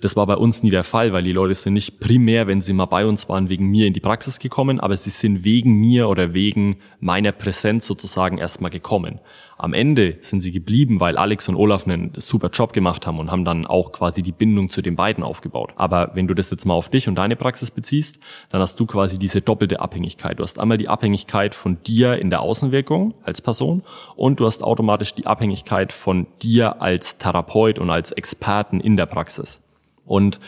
Das 0.00 0.14
war 0.14 0.26
bei 0.26 0.36
uns 0.36 0.62
nie 0.62 0.70
der 0.70 0.84
Fall, 0.84 1.12
weil 1.12 1.24
die 1.24 1.32
Leute 1.32 1.54
sind 1.54 1.72
nicht 1.72 1.98
primär, 1.98 2.46
wenn 2.46 2.60
sie 2.60 2.72
mal 2.72 2.86
bei 2.86 3.04
uns 3.04 3.28
waren, 3.28 3.48
wegen 3.48 3.66
mir 3.66 3.88
in 3.88 3.94
die 3.94 4.00
Praxis 4.00 4.38
gekommen, 4.38 4.78
aber 4.78 4.96
sie 4.96 5.10
sind 5.10 5.42
wegen 5.42 5.72
mir 5.72 6.08
oder 6.08 6.34
wegen 6.34 6.76
meiner 7.00 7.32
Präsenz 7.32 7.84
sozusagen 7.84 8.38
erstmal 8.38 8.70
gekommen. 8.70 9.18
Am 9.56 9.72
Ende 9.74 10.18
sind 10.20 10.40
sie 10.40 10.52
geblieben, 10.52 11.00
weil 11.00 11.16
Alex 11.16 11.48
und 11.48 11.56
Olaf 11.56 11.84
einen 11.84 12.12
super 12.14 12.48
Job 12.50 12.72
gemacht 12.72 13.08
haben 13.08 13.18
und 13.18 13.32
haben 13.32 13.44
dann 13.44 13.66
auch 13.66 13.90
quasi 13.90 14.22
die 14.22 14.30
Bindung 14.30 14.70
zu 14.70 14.82
den 14.82 14.94
beiden 14.94 15.24
aufgebaut. 15.24 15.72
Aber 15.74 16.12
wenn 16.14 16.28
du 16.28 16.34
das 16.34 16.52
jetzt 16.52 16.64
mal 16.64 16.74
auf 16.74 16.90
dich 16.90 17.08
und 17.08 17.16
deine 17.16 17.34
Praxis 17.34 17.72
beziehst, 17.72 18.20
dann 18.50 18.60
hast 18.60 18.78
du 18.78 18.86
quasi 18.86 19.18
diese 19.18 19.40
doppelte 19.40 19.80
Abhängigkeit. 19.80 20.38
Du 20.38 20.44
hast 20.44 20.60
einmal 20.60 20.78
die 20.78 20.88
Abhängigkeit 20.88 21.56
von 21.56 21.82
dir 21.82 22.20
in 22.20 22.30
der 22.30 22.42
Außenwirkung 22.42 23.14
als 23.24 23.42
Person 23.42 23.82
und 24.14 24.38
du 24.38 24.46
hast 24.46 24.62
automatisch 24.62 25.12
die 25.14 25.26
Abhängigkeit 25.26 25.92
von 25.92 26.28
dir 26.40 26.80
als 26.80 27.18
Therapeut 27.18 27.80
und 27.80 27.90
als 27.90 28.12
Experten 28.12 28.78
in 28.78 28.96
der 28.96 29.06
Praxis. 29.06 29.60
Und 30.08 30.40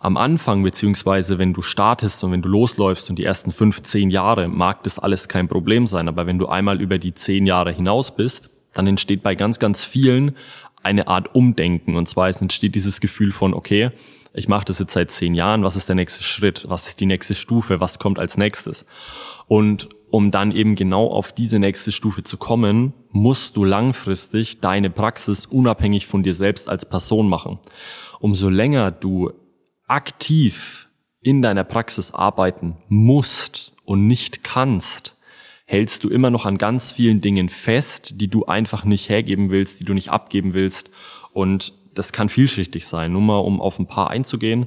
am 0.00 0.18
Anfang, 0.18 0.62
beziehungsweise 0.62 1.38
wenn 1.38 1.54
du 1.54 1.62
startest 1.62 2.22
und 2.24 2.32
wenn 2.32 2.42
du 2.42 2.48
losläufst 2.48 3.08
und 3.08 3.18
die 3.18 3.24
ersten 3.24 3.52
fünf, 3.52 3.82
zehn 3.82 4.10
Jahre, 4.10 4.48
mag 4.48 4.82
das 4.82 4.98
alles 4.98 5.28
kein 5.28 5.48
Problem 5.48 5.86
sein. 5.86 6.08
Aber 6.08 6.26
wenn 6.26 6.38
du 6.38 6.46
einmal 6.46 6.80
über 6.80 6.98
die 6.98 7.14
zehn 7.14 7.46
Jahre 7.46 7.72
hinaus 7.72 8.14
bist, 8.14 8.50
dann 8.74 8.86
entsteht 8.86 9.22
bei 9.22 9.34
ganz, 9.34 9.58
ganz 9.58 9.84
vielen 9.84 10.36
eine 10.82 11.08
Art 11.08 11.34
Umdenken. 11.34 11.96
Und 11.96 12.08
zwar 12.08 12.28
entsteht 12.28 12.74
dieses 12.74 13.00
Gefühl 13.00 13.32
von, 13.32 13.54
okay, 13.54 13.90
ich 14.34 14.48
mache 14.48 14.64
das 14.66 14.80
jetzt 14.80 14.92
seit 14.92 15.10
zehn 15.10 15.32
Jahren, 15.32 15.62
was 15.62 15.76
ist 15.76 15.88
der 15.88 15.94
nächste 15.94 16.24
Schritt? 16.24 16.66
Was 16.68 16.88
ist 16.88 17.00
die 17.00 17.06
nächste 17.06 17.36
Stufe? 17.36 17.80
Was 17.80 17.98
kommt 17.98 18.18
als 18.18 18.36
nächstes? 18.36 18.84
Und 19.46 19.88
um 20.10 20.30
dann 20.30 20.52
eben 20.52 20.74
genau 20.74 21.06
auf 21.06 21.32
diese 21.32 21.58
nächste 21.58 21.92
Stufe 21.92 22.24
zu 22.24 22.36
kommen, 22.36 22.92
musst 23.10 23.56
du 23.56 23.64
langfristig 23.64 24.60
deine 24.60 24.90
Praxis 24.90 25.46
unabhängig 25.46 26.06
von 26.06 26.22
dir 26.22 26.34
selbst 26.34 26.68
als 26.68 26.84
Person 26.84 27.28
machen 27.28 27.58
umso 28.20 28.48
länger 28.48 28.90
du 28.90 29.32
aktiv 29.86 30.88
in 31.20 31.42
deiner 31.42 31.64
Praxis 31.64 32.12
arbeiten 32.12 32.76
musst 32.88 33.72
und 33.84 34.06
nicht 34.06 34.44
kannst, 34.44 35.16
hältst 35.64 36.04
du 36.04 36.10
immer 36.10 36.30
noch 36.30 36.44
an 36.44 36.58
ganz 36.58 36.92
vielen 36.92 37.20
Dingen 37.20 37.48
fest, 37.48 38.20
die 38.20 38.28
du 38.28 38.44
einfach 38.44 38.84
nicht 38.84 39.08
hergeben 39.08 39.50
willst, 39.50 39.80
die 39.80 39.84
du 39.84 39.94
nicht 39.94 40.10
abgeben 40.10 40.52
willst. 40.52 40.90
Und 41.32 41.72
das 41.94 42.12
kann 42.12 42.28
vielschichtig 42.28 42.86
sein. 42.86 43.12
Nur 43.12 43.22
mal, 43.22 43.38
um 43.38 43.60
auf 43.60 43.78
ein 43.78 43.86
paar 43.86 44.10
einzugehen. 44.10 44.66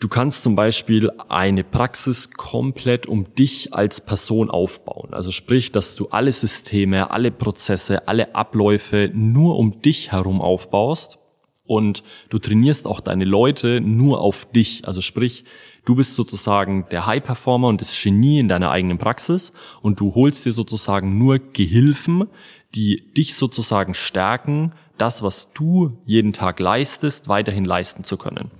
Du 0.00 0.08
kannst 0.08 0.42
zum 0.42 0.56
Beispiel 0.56 1.10
eine 1.28 1.62
Praxis 1.62 2.30
komplett 2.30 3.06
um 3.06 3.34
dich 3.34 3.74
als 3.74 4.00
Person 4.00 4.48
aufbauen. 4.50 5.12
Also 5.12 5.30
sprich, 5.30 5.72
dass 5.72 5.94
du 5.94 6.08
alle 6.08 6.32
Systeme, 6.32 7.10
alle 7.10 7.30
Prozesse, 7.30 8.08
alle 8.08 8.34
Abläufe 8.34 9.10
nur 9.12 9.58
um 9.58 9.82
dich 9.82 10.12
herum 10.12 10.40
aufbaust 10.40 11.19
und 11.70 12.02
du 12.30 12.40
trainierst 12.40 12.84
auch 12.88 12.98
deine 12.98 13.24
Leute 13.24 13.80
nur 13.80 14.20
auf 14.20 14.50
dich. 14.50 14.88
Also 14.88 15.00
sprich, 15.00 15.44
du 15.84 15.94
bist 15.94 16.16
sozusagen 16.16 16.86
der 16.90 17.06
High-Performer 17.06 17.68
und 17.68 17.80
das 17.80 17.96
Genie 17.96 18.40
in 18.40 18.48
deiner 18.48 18.72
eigenen 18.72 18.98
Praxis 18.98 19.52
und 19.80 20.00
du 20.00 20.16
holst 20.16 20.44
dir 20.44 20.50
sozusagen 20.50 21.16
nur 21.16 21.38
Gehilfen, 21.38 22.26
die 22.74 23.12
dich 23.16 23.36
sozusagen 23.36 23.94
stärken, 23.94 24.72
das, 24.98 25.22
was 25.22 25.52
du 25.52 25.96
jeden 26.06 26.32
Tag 26.32 26.58
leistest, 26.58 27.28
weiterhin 27.28 27.64
leisten 27.64 28.02
zu 28.02 28.16
können. 28.16 28.50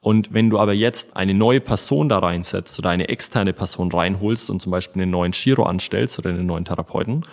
Und 0.00 0.32
wenn 0.32 0.50
du 0.50 0.58
aber 0.58 0.72
jetzt 0.72 1.16
eine 1.16 1.34
neue 1.34 1.60
Person 1.60 2.08
da 2.08 2.20
reinsetzt 2.20 2.78
oder 2.78 2.90
eine 2.90 3.08
externe 3.08 3.52
Person 3.52 3.90
reinholst 3.90 4.48
und 4.50 4.62
zum 4.62 4.70
Beispiel 4.70 5.02
einen 5.02 5.10
neuen 5.10 5.32
Chiro 5.32 5.64
anstellst 5.64 6.18
oder 6.18 6.30
einen 6.30 6.46
neuen 6.46 6.64
Therapeuten, 6.64 7.24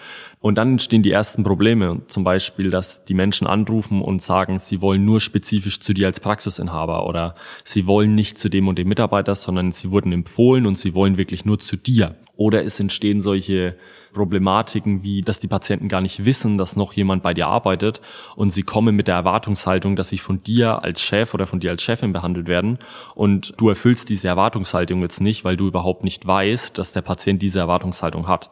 und 0.43 0.55
dann 0.55 0.73
entstehen 0.73 1.03
die 1.03 1.11
ersten 1.11 1.45
Probleme. 1.45 2.01
Zum 2.07 2.25
Beispiel, 2.25 2.69
dass 2.69 3.05
die 3.05 3.13
Menschen 3.13 3.47
anrufen 3.47 4.01
und 4.01 4.21
sagen, 4.21 4.59
sie 4.59 4.81
wollen 4.81 5.05
nur 5.05 5.21
spezifisch 5.21 5.79
zu 5.79 5.93
dir 5.93 6.07
als 6.07 6.19
Praxisinhaber 6.19 7.07
oder 7.07 7.35
sie 7.63 7.87
wollen 7.87 8.13
nicht 8.13 8.37
zu 8.37 8.49
dem 8.49 8.67
und 8.67 8.77
dem 8.77 8.89
Mitarbeiter, 8.89 9.35
sondern 9.35 9.71
sie 9.71 9.89
wurden 9.89 10.11
empfohlen 10.11 10.65
und 10.65 10.77
sie 10.77 10.93
wollen 10.93 11.15
wirklich 11.15 11.45
nur 11.45 11.59
zu 11.59 11.77
dir. 11.77 12.17
Oder 12.35 12.65
es 12.65 12.77
entstehen 12.77 13.21
solche 13.21 13.77
Problematiken 14.13 15.01
wie, 15.03 15.21
dass 15.21 15.39
die 15.39 15.47
Patienten 15.47 15.87
gar 15.87 16.01
nicht 16.01 16.25
wissen, 16.25 16.57
dass 16.57 16.75
noch 16.75 16.93
jemand 16.93 17.23
bei 17.23 17.33
dir 17.33 17.47
arbeitet 17.47 18.01
und 18.35 18.51
sie 18.51 18.63
kommen 18.63 18.95
mit 18.95 19.07
der 19.07 19.15
Erwartungshaltung, 19.15 19.95
dass 19.95 20.09
sie 20.09 20.17
von 20.17 20.43
dir 20.43 20.83
als 20.83 21.01
Chef 21.01 21.33
oder 21.33 21.47
von 21.47 21.59
dir 21.59 21.71
als 21.71 21.81
Chefin 21.81 22.11
behandelt 22.11 22.47
werden 22.47 22.79
und 23.15 23.53
du 23.57 23.69
erfüllst 23.69 24.09
diese 24.09 24.27
Erwartungshaltung 24.27 25.01
jetzt 25.01 25.21
nicht, 25.21 25.45
weil 25.45 25.57
du 25.57 25.67
überhaupt 25.67 26.03
nicht 26.03 26.25
weißt, 26.25 26.77
dass 26.77 26.91
der 26.91 27.01
Patient 27.01 27.41
diese 27.41 27.59
Erwartungshaltung 27.59 28.27
hat. 28.27 28.49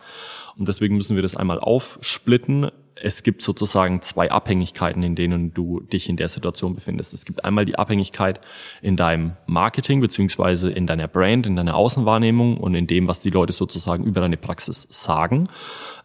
Und 0.58 0.68
deswegen 0.68 0.96
müssen 0.96 1.16
wir 1.16 1.24
das 1.24 1.36
einmal 1.36 1.60
aufsplitten 1.60 2.72
es 3.04 3.24
gibt 3.24 3.42
sozusagen 3.42 4.02
zwei 4.02 4.32
Abhängigkeiten, 4.32 5.02
in 5.04 5.16
denen 5.16 5.54
du 5.54 5.80
dich 5.80 6.10
in 6.10 6.18
der 6.18 6.28
Situation 6.28 6.76
befindest. 6.76 7.14
Es 7.14 7.26
gibt 7.26 7.44
einmal 7.44 7.66
die 7.66 7.78
Abhängigkeit 7.78 8.40
in 8.82 8.96
deinem 8.96 9.34
Marketing 9.48 10.02
beziehungsweise 10.02 10.70
in 10.70 10.88
deiner 10.88 11.08
Brand, 11.08 11.48
in 11.48 11.56
deiner 11.56 11.76
Außenwahrnehmung 11.76 12.58
und 12.58 12.76
in 12.76 12.88
dem, 12.88 13.08
was 13.08 13.22
die 13.22 13.30
Leute 13.30 13.54
sozusagen 13.54 14.04
über 14.04 14.22
deine 14.22 14.38
Praxis 14.38 14.88
sagen. 14.90 15.48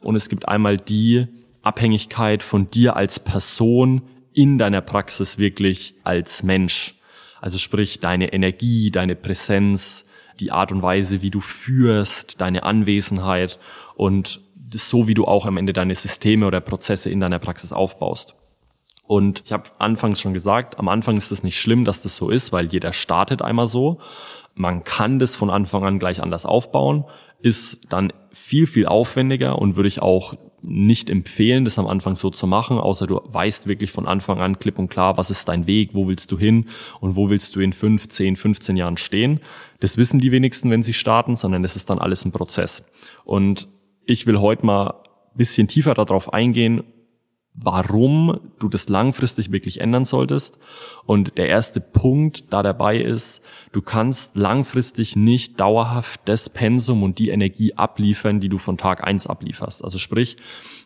Und 0.01 0.17
es 0.17 0.29
gibt 0.29 0.49
einmal 0.49 0.79
die 0.79 1.27
Abhängigkeit 1.63 2.43
von 2.43 2.71
dir 2.71 2.97
als 2.97 3.21
Person 3.21 4.03
in 4.33 4.59
deiner 4.59 4.81
Praxis 4.81 5.39
wirklich 5.39 5.95
als 6.05 6.43
Mensch. 6.43 6.95
Also 7.41 7.59
sprich 7.59 8.01
deine 8.01 8.33
Energie, 8.33 8.91
deine 8.91 9.17
Präsenz, 9.17 10.05
die 10.41 10.53
Art 10.53 10.73
und 10.73 10.83
Weise, 10.83 11.23
wie 11.23 11.31
du 11.31 11.41
führst, 11.41 12.41
deine 12.41 12.63
Anwesenheit 12.63 13.59
und 13.97 14.41
so 14.73 15.09
wie 15.09 15.15
du 15.15 15.25
auch 15.25 15.47
am 15.47 15.57
Ende 15.57 15.73
deine 15.73 15.95
Systeme 15.95 16.47
oder 16.47 16.61
Prozesse 16.61 17.09
in 17.09 17.21
deiner 17.21 17.39
Praxis 17.39 17.73
aufbaust. 17.73 18.35
Und 19.07 19.43
ich 19.45 19.53
habe 19.53 19.71
anfangs 19.79 20.21
schon 20.21 20.35
gesagt, 20.35 20.79
am 20.79 20.89
Anfang 20.89 21.17
ist 21.17 21.31
es 21.31 21.45
nicht 21.45 21.59
schlimm, 21.61 21.85
dass 21.85 22.03
das 22.03 22.17
so 22.17 22.29
ist, 22.29 22.53
weil 22.53 22.67
jeder 22.67 22.93
startet 22.93 23.41
einmal 23.41 23.69
so. 23.69 24.01
Man 24.55 24.83
kann 24.83 25.19
das 25.19 25.37
von 25.37 25.51
Anfang 25.51 25.85
an 25.85 25.99
gleich 25.99 26.23
anders 26.23 26.45
aufbauen, 26.45 27.05
ist 27.41 27.79
dann 27.89 28.13
viel, 28.33 28.67
viel 28.67 28.87
aufwendiger 28.87 29.59
und 29.59 29.77
würde 29.77 29.89
ich 29.89 30.03
auch 30.03 30.35
nicht 30.63 31.11
empfehlen, 31.11 31.65
das 31.65 31.79
am 31.79 31.87
Anfang 31.87 32.17
so 32.17 32.31
zu 32.31 32.47
machen, 32.47 32.79
außer 32.79 33.07
du 33.07 33.21
weißt 33.25 33.69
wirklich 33.69 33.93
von 33.93 34.07
Anfang 34.07 34.41
an 34.41 34.59
klipp 34.59 34.79
und 34.79 34.89
klar, 34.89 35.17
was 35.17 35.31
ist 35.31 35.49
dein 35.49 35.69
Weg, 35.69 35.91
wo 35.93 36.09
willst 36.09 36.33
du 36.33 36.39
hin 36.39 36.69
und 36.99 37.15
wo 37.15 37.31
willst 37.31 37.55
du 37.55 37.61
in 37.61 37.73
5, 37.73 38.09
10, 38.09 38.35
15 38.35 38.77
Jahren 38.77 38.97
stehen. 38.97 39.41
Das 39.79 39.97
wissen 39.97 40.19
die 40.19 40.33
wenigsten, 40.33 40.71
wenn 40.71 40.83
sie 40.83 40.95
starten, 40.95 41.37
sondern 41.37 41.63
es 41.63 41.77
ist 41.77 41.89
dann 41.91 42.01
alles 42.01 42.25
ein 42.25 42.33
Prozess. 42.33 42.83
Und 43.25 43.69
ich 44.07 44.27
will 44.27 44.41
heute 44.41 44.65
mal 44.65 44.91
ein 44.91 45.37
bisschen 45.37 45.69
tiefer 45.69 45.95
darauf 45.95 46.33
eingehen, 46.33 46.85
warum 47.59 48.39
du 48.59 48.69
das 48.69 48.89
langfristig 48.89 49.51
wirklich 49.51 49.81
ändern 49.81 50.05
solltest. 50.05 50.59
Und 51.07 51.39
der 51.39 51.49
erste 51.49 51.81
Punkt 51.81 52.53
da 52.53 52.63
dabei 52.63 52.99
ist, 52.99 53.41
du 53.73 53.81
kannst 53.81 54.37
langfristig 54.37 55.17
nicht 55.17 55.59
dauerhaft 55.59 56.21
das 56.27 56.51
Pensum 56.51 57.03
und 57.03 57.19
die 57.19 57.31
Energie 57.31 57.73
abliefern, 57.75 58.41
die 58.41 58.51
du 58.51 58.59
von 58.59 58.77
Tag 58.77 59.05
eins 59.05 59.27
ablieferst. 59.27 59.83
Also 59.83 59.97
sprich, 59.97 60.37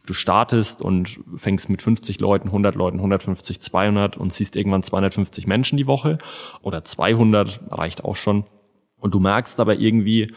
du 0.06 0.12
startest 0.12 0.80
und 0.80 1.20
fängst 1.36 1.70
mit 1.70 1.82
50 1.82 2.20
Leuten, 2.20 2.48
100 2.48 2.76
Leuten, 2.76 2.98
150, 2.98 3.60
200 3.60 4.16
und 4.16 4.32
siehst 4.32 4.54
irgendwann 4.54 4.84
250 4.84 5.48
Menschen 5.48 5.76
die 5.76 5.88
Woche 5.88 6.18
oder 6.62 6.84
200 6.84 7.60
reicht 7.70 8.04
auch 8.04 8.16
schon. 8.16 8.44
Und 8.96 9.12
du 9.12 9.18
merkst 9.18 9.58
aber 9.58 9.76
irgendwie, 9.76 10.32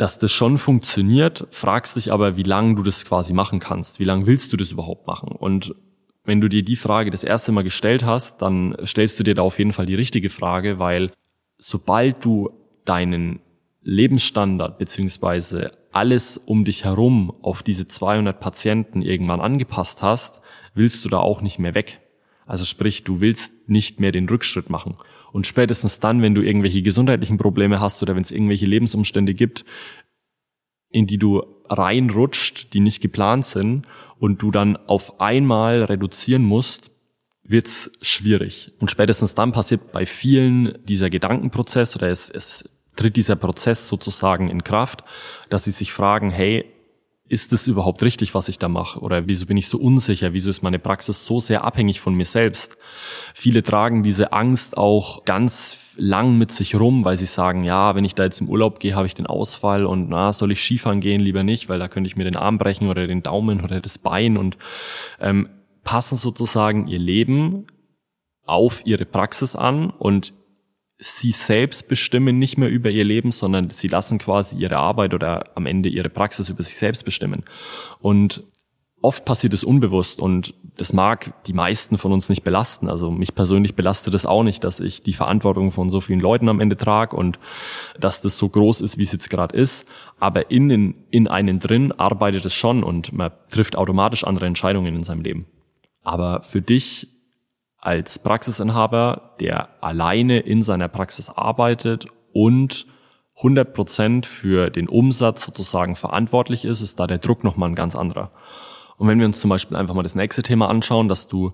dass 0.00 0.18
das 0.18 0.32
schon 0.32 0.56
funktioniert, 0.56 1.46
fragst 1.50 1.96
dich 1.96 2.10
aber, 2.10 2.38
wie 2.38 2.42
lange 2.42 2.74
du 2.74 2.82
das 2.82 3.04
quasi 3.04 3.34
machen 3.34 3.60
kannst. 3.60 4.00
Wie 4.00 4.04
lange 4.04 4.26
willst 4.26 4.50
du 4.50 4.56
das 4.56 4.72
überhaupt 4.72 5.06
machen? 5.06 5.28
Und 5.32 5.74
wenn 6.24 6.40
du 6.40 6.48
dir 6.48 6.62
die 6.62 6.76
Frage 6.76 7.10
das 7.10 7.22
erste 7.22 7.52
Mal 7.52 7.64
gestellt 7.64 8.02
hast, 8.02 8.40
dann 8.40 8.74
stellst 8.86 9.18
du 9.18 9.24
dir 9.24 9.34
da 9.34 9.42
auf 9.42 9.58
jeden 9.58 9.72
Fall 9.74 9.84
die 9.84 9.94
richtige 9.94 10.30
Frage, 10.30 10.78
weil 10.78 11.12
sobald 11.58 12.24
du 12.24 12.48
deinen 12.86 13.40
Lebensstandard 13.82 14.78
beziehungsweise 14.78 15.72
alles 15.92 16.38
um 16.38 16.64
dich 16.64 16.84
herum 16.84 17.34
auf 17.42 17.62
diese 17.62 17.86
200 17.86 18.40
Patienten 18.40 19.02
irgendwann 19.02 19.42
angepasst 19.42 20.00
hast, 20.00 20.40
willst 20.72 21.04
du 21.04 21.10
da 21.10 21.18
auch 21.18 21.42
nicht 21.42 21.58
mehr 21.58 21.74
weg. 21.74 22.00
Also 22.46 22.64
sprich, 22.64 23.04
du 23.04 23.20
willst 23.20 23.68
nicht 23.68 24.00
mehr 24.00 24.12
den 24.12 24.28
Rückschritt 24.30 24.70
machen. 24.70 24.96
Und 25.32 25.46
spätestens 25.46 26.00
dann, 26.00 26.22
wenn 26.22 26.34
du 26.34 26.42
irgendwelche 26.42 26.82
gesundheitlichen 26.82 27.36
Probleme 27.36 27.80
hast 27.80 28.02
oder 28.02 28.14
wenn 28.16 28.22
es 28.22 28.30
irgendwelche 28.30 28.66
Lebensumstände 28.66 29.34
gibt, 29.34 29.64
in 30.90 31.06
die 31.06 31.18
du 31.18 31.44
reinrutscht, 31.68 32.74
die 32.74 32.80
nicht 32.80 33.00
geplant 33.00 33.46
sind 33.46 33.86
und 34.18 34.42
du 34.42 34.50
dann 34.50 34.76
auf 34.76 35.20
einmal 35.20 35.84
reduzieren 35.84 36.42
musst, 36.42 36.90
wird's 37.44 37.90
schwierig. 38.00 38.72
Und 38.80 38.90
spätestens 38.90 39.34
dann 39.34 39.52
passiert 39.52 39.92
bei 39.92 40.06
vielen 40.06 40.78
dieser 40.84 41.10
Gedankenprozess 41.10 41.96
oder 41.96 42.08
es, 42.08 42.28
es 42.28 42.64
tritt 42.96 43.16
dieser 43.16 43.36
Prozess 43.36 43.86
sozusagen 43.86 44.48
in 44.48 44.64
Kraft, 44.64 45.04
dass 45.48 45.64
sie 45.64 45.70
sich 45.70 45.92
fragen, 45.92 46.30
hey, 46.30 46.64
ist 47.30 47.52
es 47.52 47.68
überhaupt 47.68 48.02
richtig, 48.02 48.34
was 48.34 48.48
ich 48.48 48.58
da 48.58 48.68
mache? 48.68 48.98
Oder 48.98 49.28
wieso 49.28 49.46
bin 49.46 49.56
ich 49.56 49.68
so 49.68 49.78
unsicher? 49.78 50.32
Wieso 50.32 50.50
ist 50.50 50.62
meine 50.62 50.80
Praxis 50.80 51.24
so 51.24 51.38
sehr 51.38 51.62
abhängig 51.62 52.00
von 52.00 52.12
mir 52.14 52.24
selbst? 52.24 52.76
Viele 53.34 53.62
tragen 53.62 54.02
diese 54.02 54.32
Angst 54.32 54.76
auch 54.76 55.24
ganz 55.24 55.78
lang 55.96 56.38
mit 56.38 56.50
sich 56.50 56.74
rum, 56.74 57.04
weil 57.04 57.16
sie 57.16 57.26
sagen, 57.26 57.62
ja, 57.62 57.94
wenn 57.94 58.04
ich 58.04 58.16
da 58.16 58.24
jetzt 58.24 58.40
im 58.40 58.48
Urlaub 58.48 58.80
gehe, 58.80 58.96
habe 58.96 59.06
ich 59.06 59.14
den 59.14 59.28
Ausfall 59.28 59.86
und 59.86 60.08
na, 60.08 60.32
soll 60.32 60.50
ich 60.50 60.60
Skifahren 60.60 60.98
gehen? 60.98 61.20
Lieber 61.20 61.44
nicht, 61.44 61.68
weil 61.68 61.78
da 61.78 61.86
könnte 61.86 62.08
ich 62.08 62.16
mir 62.16 62.24
den 62.24 62.34
Arm 62.34 62.58
brechen 62.58 62.88
oder 62.88 63.06
den 63.06 63.22
Daumen 63.22 63.60
oder 63.60 63.80
das 63.80 63.98
Bein 63.98 64.36
und 64.36 64.58
ähm, 65.20 65.48
passen 65.84 66.16
sozusagen 66.16 66.88
ihr 66.88 66.98
Leben 66.98 67.68
auf 68.44 68.84
ihre 68.84 69.04
Praxis 69.04 69.54
an 69.54 69.90
und 69.90 70.34
sie 71.00 71.30
selbst 71.30 71.88
bestimmen 71.88 72.38
nicht 72.38 72.58
mehr 72.58 72.68
über 72.68 72.90
ihr 72.90 73.04
Leben, 73.04 73.32
sondern 73.32 73.70
sie 73.70 73.88
lassen 73.88 74.18
quasi 74.18 74.58
ihre 74.58 74.76
Arbeit 74.76 75.14
oder 75.14 75.56
am 75.56 75.66
Ende 75.66 75.88
ihre 75.88 76.10
Praxis 76.10 76.50
über 76.50 76.62
sich 76.62 76.76
selbst 76.76 77.04
bestimmen. 77.04 77.44
Und 78.00 78.44
oft 79.02 79.24
passiert 79.24 79.54
es 79.54 79.64
unbewusst 79.64 80.20
und 80.20 80.54
das 80.76 80.92
mag 80.92 81.44
die 81.46 81.54
meisten 81.54 81.96
von 81.96 82.12
uns 82.12 82.28
nicht 82.28 82.44
belasten. 82.44 82.88
Also 82.88 83.10
mich 83.10 83.34
persönlich 83.34 83.74
belastet 83.74 84.12
es 84.12 84.26
auch 84.26 84.42
nicht, 84.42 84.62
dass 84.62 84.78
ich 84.78 85.00
die 85.00 85.14
Verantwortung 85.14 85.72
von 85.72 85.88
so 85.88 86.02
vielen 86.02 86.20
Leuten 86.20 86.48
am 86.50 86.60
Ende 86.60 86.76
trage 86.76 87.16
und 87.16 87.38
dass 87.98 88.20
das 88.20 88.36
so 88.36 88.48
groß 88.48 88.82
ist, 88.82 88.98
wie 88.98 89.02
es 89.02 89.12
jetzt 89.12 89.30
gerade 89.30 89.56
ist. 89.56 89.86
Aber 90.18 90.50
in, 90.50 90.94
in 91.10 91.28
einen 91.28 91.60
drin 91.60 91.92
arbeitet 91.92 92.44
es 92.44 92.54
schon 92.54 92.82
und 92.82 93.12
man 93.12 93.32
trifft 93.50 93.76
automatisch 93.76 94.24
andere 94.24 94.46
Entscheidungen 94.46 94.94
in 94.94 95.04
seinem 95.04 95.22
Leben. 95.22 95.46
Aber 96.02 96.42
für 96.42 96.60
dich 96.60 97.08
als 97.80 98.18
Praxisinhaber, 98.18 99.34
der 99.40 99.68
alleine 99.82 100.40
in 100.40 100.62
seiner 100.62 100.88
Praxis 100.88 101.30
arbeitet 101.30 102.06
und 102.32 102.86
100 103.36 103.72
Prozent 103.72 104.26
für 104.26 104.70
den 104.70 104.88
Umsatz 104.88 105.42
sozusagen 105.42 105.96
verantwortlich 105.96 106.64
ist, 106.64 106.82
ist 106.82 107.00
da 107.00 107.06
der 107.06 107.18
Druck 107.18 107.42
nochmal 107.42 107.70
ein 107.70 107.74
ganz 107.74 107.96
anderer. 107.96 108.30
Und 108.98 109.08
wenn 109.08 109.18
wir 109.18 109.26
uns 109.26 109.40
zum 109.40 109.48
Beispiel 109.48 109.78
einfach 109.78 109.94
mal 109.94 110.02
das 110.02 110.14
nächste 110.14 110.42
Thema 110.42 110.68
anschauen, 110.68 111.08
dass 111.08 111.26
du 111.26 111.52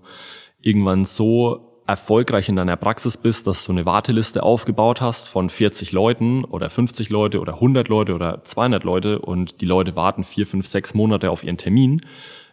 irgendwann 0.61 1.05
so 1.05 1.77
erfolgreich 1.87 2.49
in 2.49 2.57
deiner 2.57 2.77
Praxis 2.77 3.17
bist, 3.17 3.47
dass 3.47 3.65
du 3.65 3.71
eine 3.71 3.87
Warteliste 3.87 4.43
aufgebaut 4.43 5.01
hast 5.01 5.29
von 5.29 5.49
40 5.49 5.93
Leuten 5.93 6.45
oder 6.45 6.69
50 6.69 7.09
Leute 7.11 7.39
oder 7.39 7.55
100 7.55 7.87
Leute 7.87 8.15
oder 8.15 8.43
200 8.43 8.83
Leute 8.83 9.21
und 9.21 9.61
die 9.61 9.67
Leute 9.67 9.95
warten 9.95 10.25
vier, 10.25 10.49
fünf, 10.49 10.67
sechs 10.67 10.95
Monate 10.95 11.31
auf 11.31 11.45
ihren 11.45 11.57
Termin, 11.57 12.05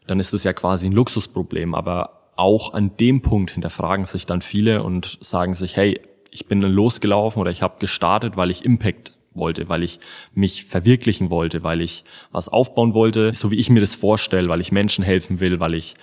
dann 0.05 0.19
ist 0.19 0.33
das 0.33 0.43
ja 0.43 0.53
quasi 0.53 0.85
ein 0.85 0.91
Luxusproblem. 0.91 1.73
Aber 1.73 2.22
auch 2.35 2.73
an 2.73 2.95
dem 2.97 3.21
Punkt 3.21 3.51
hinterfragen 3.51 4.05
sich 4.05 4.25
dann 4.25 4.41
viele 4.41 4.83
und 4.83 5.17
sagen 5.21 5.53
sich, 5.53 5.77
hey, 5.77 5.99
ich 6.31 6.47
bin 6.47 6.61
losgelaufen 6.61 7.39
oder 7.39 7.51
ich 7.51 7.61
habe 7.61 7.75
gestartet, 7.79 8.37
weil 8.37 8.49
ich 8.49 8.65
Impact 8.65 9.13
wollte, 9.35 9.69
weil 9.69 9.83
ich 9.83 9.99
mich 10.33 10.65
verwirklichen 10.65 11.29
wollte, 11.29 11.63
weil 11.63 11.81
ich 11.81 12.03
was 12.31 12.49
aufbauen 12.49 12.93
wollte, 12.93 13.33
so 13.33 13.51
wie 13.51 13.55
ich 13.55 13.69
mir 13.69 13.79
das 13.79 13.95
vorstelle, 13.95 14.49
weil 14.49 14.61
ich 14.61 14.71
Menschen 14.71 15.03
helfen 15.03 15.39
will, 15.39 15.59
weil 15.59 15.73
ich 15.73 15.95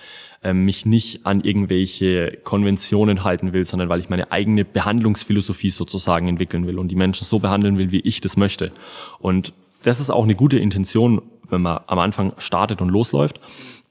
äh, 0.43 0.53
mich 0.53 0.85
nicht 0.85 1.25
an 1.25 1.41
irgendwelche 1.41 2.39
Konventionen 2.43 3.23
halten 3.23 3.53
will, 3.53 3.65
sondern 3.65 3.89
weil 3.89 3.99
ich 3.99 4.09
meine 4.09 4.31
eigene 4.31 4.65
Behandlungsphilosophie 4.65 5.69
sozusagen 5.69 6.27
entwickeln 6.27 6.67
will 6.67 6.79
und 6.79 6.89
die 6.89 6.95
Menschen 6.95 7.25
so 7.25 7.39
behandeln 7.39 7.77
will, 7.77 7.91
wie 7.91 8.01
ich 8.01 8.21
das 8.21 8.37
möchte. 8.37 8.71
Und 9.19 9.53
das 9.83 9.99
ist 9.99 10.09
auch 10.09 10.23
eine 10.23 10.35
gute 10.35 10.59
Intention, 10.59 11.21
wenn 11.49 11.61
man 11.61 11.81
am 11.87 11.99
Anfang 11.99 12.33
startet 12.37 12.81
und 12.81 12.89
losläuft. 12.89 13.39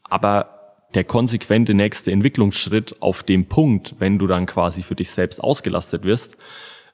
Aber 0.05 0.60
der 0.95 1.05
konsequente 1.05 1.75
nächste 1.75 2.11
Entwicklungsschritt 2.11 2.97
auf 3.01 3.23
dem 3.23 3.47
Punkt, 3.47 3.95
wenn 3.99 4.19
du 4.19 4.27
dann 4.27 4.47
quasi 4.47 4.83
für 4.83 4.95
dich 4.95 5.11
selbst 5.11 5.43
ausgelastet 5.43 6.05
wirst, 6.05 6.37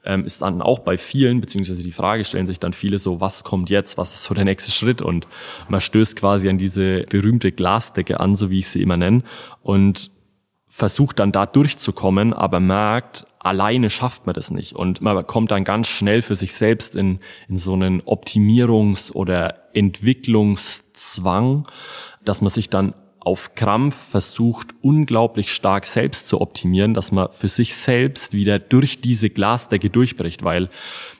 ähm, 0.05 0.25
ist 0.25 0.43
dann 0.43 0.63
auch 0.63 0.79
bei 0.79 0.97
vielen, 0.97 1.41
beziehungsweise 1.41 1.83
die 1.83 1.93
Frage 1.93 2.25
stellen 2.25 2.47
sich 2.47 2.61
dann 2.61 2.73
viele 2.73 2.99
so, 2.99 3.21
was 3.21 3.45
kommt 3.45 3.71
jetzt, 3.71 3.99
was 3.99 4.15
ist 4.15 4.23
so 4.23 4.35
der 4.35 4.45
nächste 4.45 4.71
Schritt? 4.71 5.03
Und 5.03 5.27
man 5.69 5.81
stößt 5.81 6.17
quasi 6.17 6.49
an 6.49 6.59
diese 6.59 7.05
berühmte 7.05 7.53
Glasdecke 7.53 8.21
an, 8.21 8.37
so 8.37 8.51
wie 8.51 8.61
ich 8.61 8.69
sie 8.69 8.83
immer 8.83 8.97
nenne. 8.97 9.23
Und 9.63 10.11
versucht 10.69 11.19
dann 11.19 11.33
da 11.33 11.47
durchzukommen, 11.47 12.35
aber 12.35 12.61
merkt, 12.61 13.27
alleine 13.39 13.89
schafft 13.89 14.27
man 14.27 14.35
das 14.35 14.51
nicht. 14.51 14.75
Und 14.75 15.01
man 15.01 15.27
kommt 15.27 15.51
dann 15.51 15.65
ganz 15.65 15.89
schnell 15.89 16.21
für 16.21 16.37
sich 16.37 16.53
selbst 16.55 16.95
in, 16.95 17.19
in 17.49 17.57
so 17.57 17.73
einen 17.73 18.03
Optimierungs- 18.03 19.11
oder 19.11 19.75
Entwicklungszwang, 19.75 21.67
dass 22.25 22.43
man 22.43 22.51
sich 22.51 22.69
dann 22.69 22.95
auf 23.27 23.57
Krampf 23.57 23.97
versucht, 23.97 24.69
unglaublich 24.83 25.53
stark 25.53 25.85
selbst 25.85 26.29
zu 26.29 26.41
optimieren, 26.41 26.95
dass 26.95 27.11
man 27.11 27.33
für 27.33 27.49
sich 27.49 27.75
selbst 27.75 28.35
wieder 28.35 28.61
durch 28.61 29.01
diese 29.01 29.31
Glasdecke 29.31 29.91
durchbricht, 29.91 30.45
weil 30.45 30.71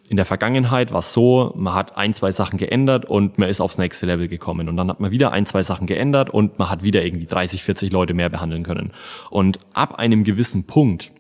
in 0.09 0.17
der 0.17 0.25
Vergangenheit 0.25 0.93
war 0.93 1.01
es 1.01 1.13
so, 1.13 1.53
man 1.57 1.75
hat 1.75 1.97
ein, 1.97 2.15
zwei 2.15 2.31
Sachen 2.31 2.59
geändert 2.59 3.07
und 3.07 3.39
man 3.39 3.49
ist 3.49 3.61
aufs 3.61 3.79
nächste 3.79 4.07
Level 4.07 4.29
gekommen. 4.29 4.69
Und 4.69 4.77
dann 4.77 4.89
hat 4.89 5.01
man 5.01 5.11
wieder 5.11 5.33
ein, 5.33 5.47
zwei 5.47 5.63
Sachen 5.63 5.89
geändert 5.89 6.31
und 6.31 6.61
man 6.61 6.71
hat 6.71 6.85
wieder 6.85 7.05
irgendwie 7.05 7.27
30, 7.27 7.65
40 7.65 7.91
Leute 7.91 8.15
mehr 8.15 8.29
behandeln 8.29 8.63
können. 8.63 8.93
Und 9.31 9.59
ab 9.73 9.97
einem 9.97 10.23
gewissen 10.23 10.65
Punkt 10.65 11.11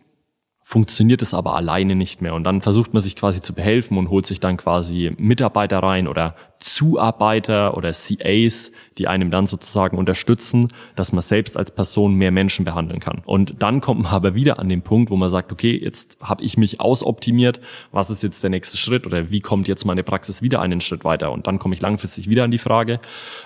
funktioniert 0.69 1.23
es 1.23 1.33
aber 1.33 1.55
alleine 1.55 1.95
nicht 1.95 2.23
mehr. 2.23 2.35
Und 2.35 2.43
dann 2.43 2.61
versucht 2.61 2.93
man 2.93 3.01
sich 3.01 3.15
quasi 3.15 3.41
zu 3.41 3.53
behelfen 3.53 3.97
und 3.99 4.11
holt 4.11 4.27
sich 4.27 4.41
dann 4.41 4.57
quasi 4.57 5.13
Mitarbeiter 5.17 5.79
rein 5.79 6.09
oder 6.09 6.35
Zuarbeiter 6.59 7.77
oder 7.77 7.93
CAs, 7.93 8.73
die 8.99 9.07
einem 9.07 9.31
dann 9.31 9.47
sozusagen 9.47 9.97
unterstützen, 9.97 10.67
dass 10.97 11.13
man 11.13 11.23
selbst 11.23 11.57
als 11.57 11.71
Person 11.71 12.15
mehr 12.15 12.33
Menschen 12.33 12.65
behandeln 12.65 12.99
kann. 12.99 13.23
Und 13.27 13.63
dann 13.63 13.81
kommt 13.81 14.03
man 14.03 14.13
aber 14.13 14.35
wieder 14.35 14.59
an 14.59 14.69
den 14.69 14.83
Punkt, 14.83 15.13
wo 15.13 15.17
man 15.17 15.31
sagt, 15.31 15.53
okay, 15.53 15.79
jetzt 15.81 16.19
habe 16.21 16.43
ich 16.43 16.57
mich 16.57 16.81
ausoptimiert, 16.81 17.61
was 17.93 18.11
ist 18.11 18.25
jetzt 18.25 18.43
der 18.43 18.51
nächste 18.51 18.77
Schritt 18.77 19.07
oder 19.07 19.31
wie 19.31 19.41
kommt 19.41 19.69
jetzt 19.69 19.85
meine 19.85 20.03
Praxis 20.03 20.43
wieder 20.43 20.61
einen 20.61 20.81
Schritt 20.81 21.05
weiter? 21.05 21.31
Und 21.31 21.47
dann 21.47 21.61
komme 21.61 21.77
ich 21.77 21.81
langfristig 21.81 22.29
wieder 22.29 22.43
an 22.43 22.51
die 22.51 22.59
Frage 22.59 22.99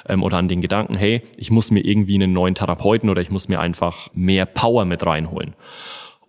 ähm, 0.08 0.22
oder 0.22 0.38
an 0.38 0.48
den 0.48 0.62
Gedanken, 0.62 0.94
hey, 0.94 1.20
ich 1.36 1.50
muss 1.50 1.70
mir 1.70 1.84
irgendwie 1.84 2.14
einen 2.14 2.32
neuen 2.32 2.54
Therapeuten 2.54 3.10
oder 3.10 3.20
ich 3.20 3.30
muss 3.30 3.46
mir 3.46 3.60
einfach 3.60 4.08
mehr 4.14 4.46
Power 4.46 4.86
mit 4.86 5.04
reinholen. 5.04 5.54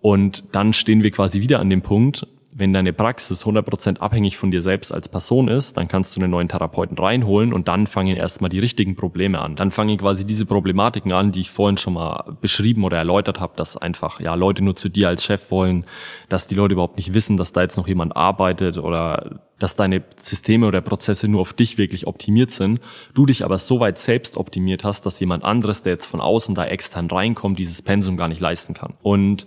Und 0.02 0.44
dann 0.52 0.74
stehen 0.74 1.04
wir 1.04 1.12
quasi 1.12 1.42
wieder 1.42 1.60
an 1.60 1.70
dem 1.70 1.82
Punkt, 1.82 2.28
wenn 2.54 2.74
deine 2.74 2.92
Praxis 2.92 3.46
100% 3.46 4.00
abhängig 4.00 4.38
von 4.38 4.52
dir 4.52 4.62
selbst 4.62 4.92
als 4.92 5.08
Person 5.08 5.48
ist, 5.48 5.78
dann 5.78 5.88
kannst 5.88 6.16
du 6.16 6.20
einen 6.20 6.32
neuen 6.32 6.50
Therapeuten 6.50 6.98
reinholen 6.98 7.54
und 7.54 7.68
dann 7.68 7.88
fangen 7.88 8.16
erstmal 8.16 8.50
die 8.50 8.60
richtigen 8.60 8.96
Probleme 8.96 9.40
an. 9.40 9.56
Dann 9.56 9.72
fangen 9.72 9.98
quasi 9.98 10.26
diese 10.26 10.46
Problematiken 10.46 11.12
an, 11.12 11.32
die 11.32 11.42
ich 11.42 11.52
vorhin 11.52 11.78
schon 11.78 11.94
mal 11.94 12.36
beschrieben 12.42 12.84
oder 12.84 12.98
erläutert 12.98 13.40
habe, 13.40 13.54
dass 13.56 13.78
einfach 13.78 14.20
ja 14.20 14.36
Leute 14.36 14.64
nur 14.64 14.76
zu 14.76 14.90
dir 14.90 15.08
als 15.08 15.24
Chef 15.24 15.50
wollen, 15.50 15.86
dass 16.30 16.48
die 16.48 16.56
Leute 16.56 16.74
überhaupt 16.74 16.98
nicht 16.98 17.14
wissen, 17.14 17.38
dass 17.38 17.54
da 17.54 17.62
jetzt 17.62 17.78
noch 17.78 17.88
jemand 17.88 18.16
arbeitet 18.16 18.78
oder 18.78 19.40
dass 19.58 19.76
deine 19.76 20.04
Systeme 20.18 20.68
oder 20.68 20.82
Prozesse 20.82 21.30
nur 21.30 21.42
auf 21.42 21.54
dich 21.54 21.78
wirklich 21.78 22.08
optimiert 22.08 22.52
sind, 22.52 22.82
du 23.14 23.26
dich 23.26 23.46
aber 23.46 23.60
so 23.60 23.80
weit 23.80 23.98
selbst 23.98 24.36
optimiert 24.36 24.84
hast, 24.84 25.06
dass 25.06 25.20
jemand 25.20 25.44
anderes, 25.44 25.84
der 25.84 25.94
jetzt 25.94 26.08
von 26.08 26.20
außen 26.20 26.56
da 26.56 26.66
extern 26.66 27.08
reinkommt, 27.08 27.60
dieses 27.60 27.82
Pensum 27.82 28.18
gar 28.18 28.28
nicht 28.28 28.42
leisten 28.42 28.74
kann. 28.74 28.96
Und 29.04 29.46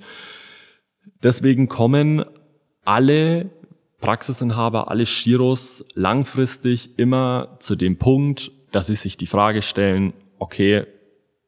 Deswegen 1.24 1.68
kommen 1.68 2.24
alle 2.84 3.50
Praxisinhaber, 4.00 4.90
alle 4.90 5.06
Shiros 5.06 5.84
langfristig 5.94 6.98
immer 6.98 7.56
zu 7.60 7.74
dem 7.74 7.96
Punkt, 7.96 8.52
dass 8.70 8.88
sie 8.88 8.94
sich 8.94 9.16
die 9.16 9.26
Frage 9.26 9.62
stellen, 9.62 10.12
okay, 10.38 10.84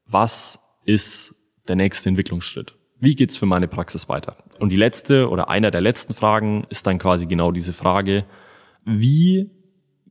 was 0.07 0.59
ist 0.87 1.35
der 1.69 1.77
nächste 1.77 2.09
Entwicklungsschritt? 2.09 2.75
Wie 2.99 3.15
geht's 3.15 3.37
für 3.37 3.45
meine 3.45 3.69
Praxis 3.69 4.09
weiter? 4.09 4.39
Und 4.59 4.71
die 4.71 4.77
letzte 4.77 5.29
oder 5.29 5.51
einer 5.51 5.71
der 5.71 5.83
letzten 5.83 6.15
Fragen 6.15 6.65
ist 6.71 6.87
dann 6.87 6.99
quasi 6.99 7.27
genau 7.27 7.53
diese 7.53 7.75
Frage, 7.75 8.25
wie 8.87 9.51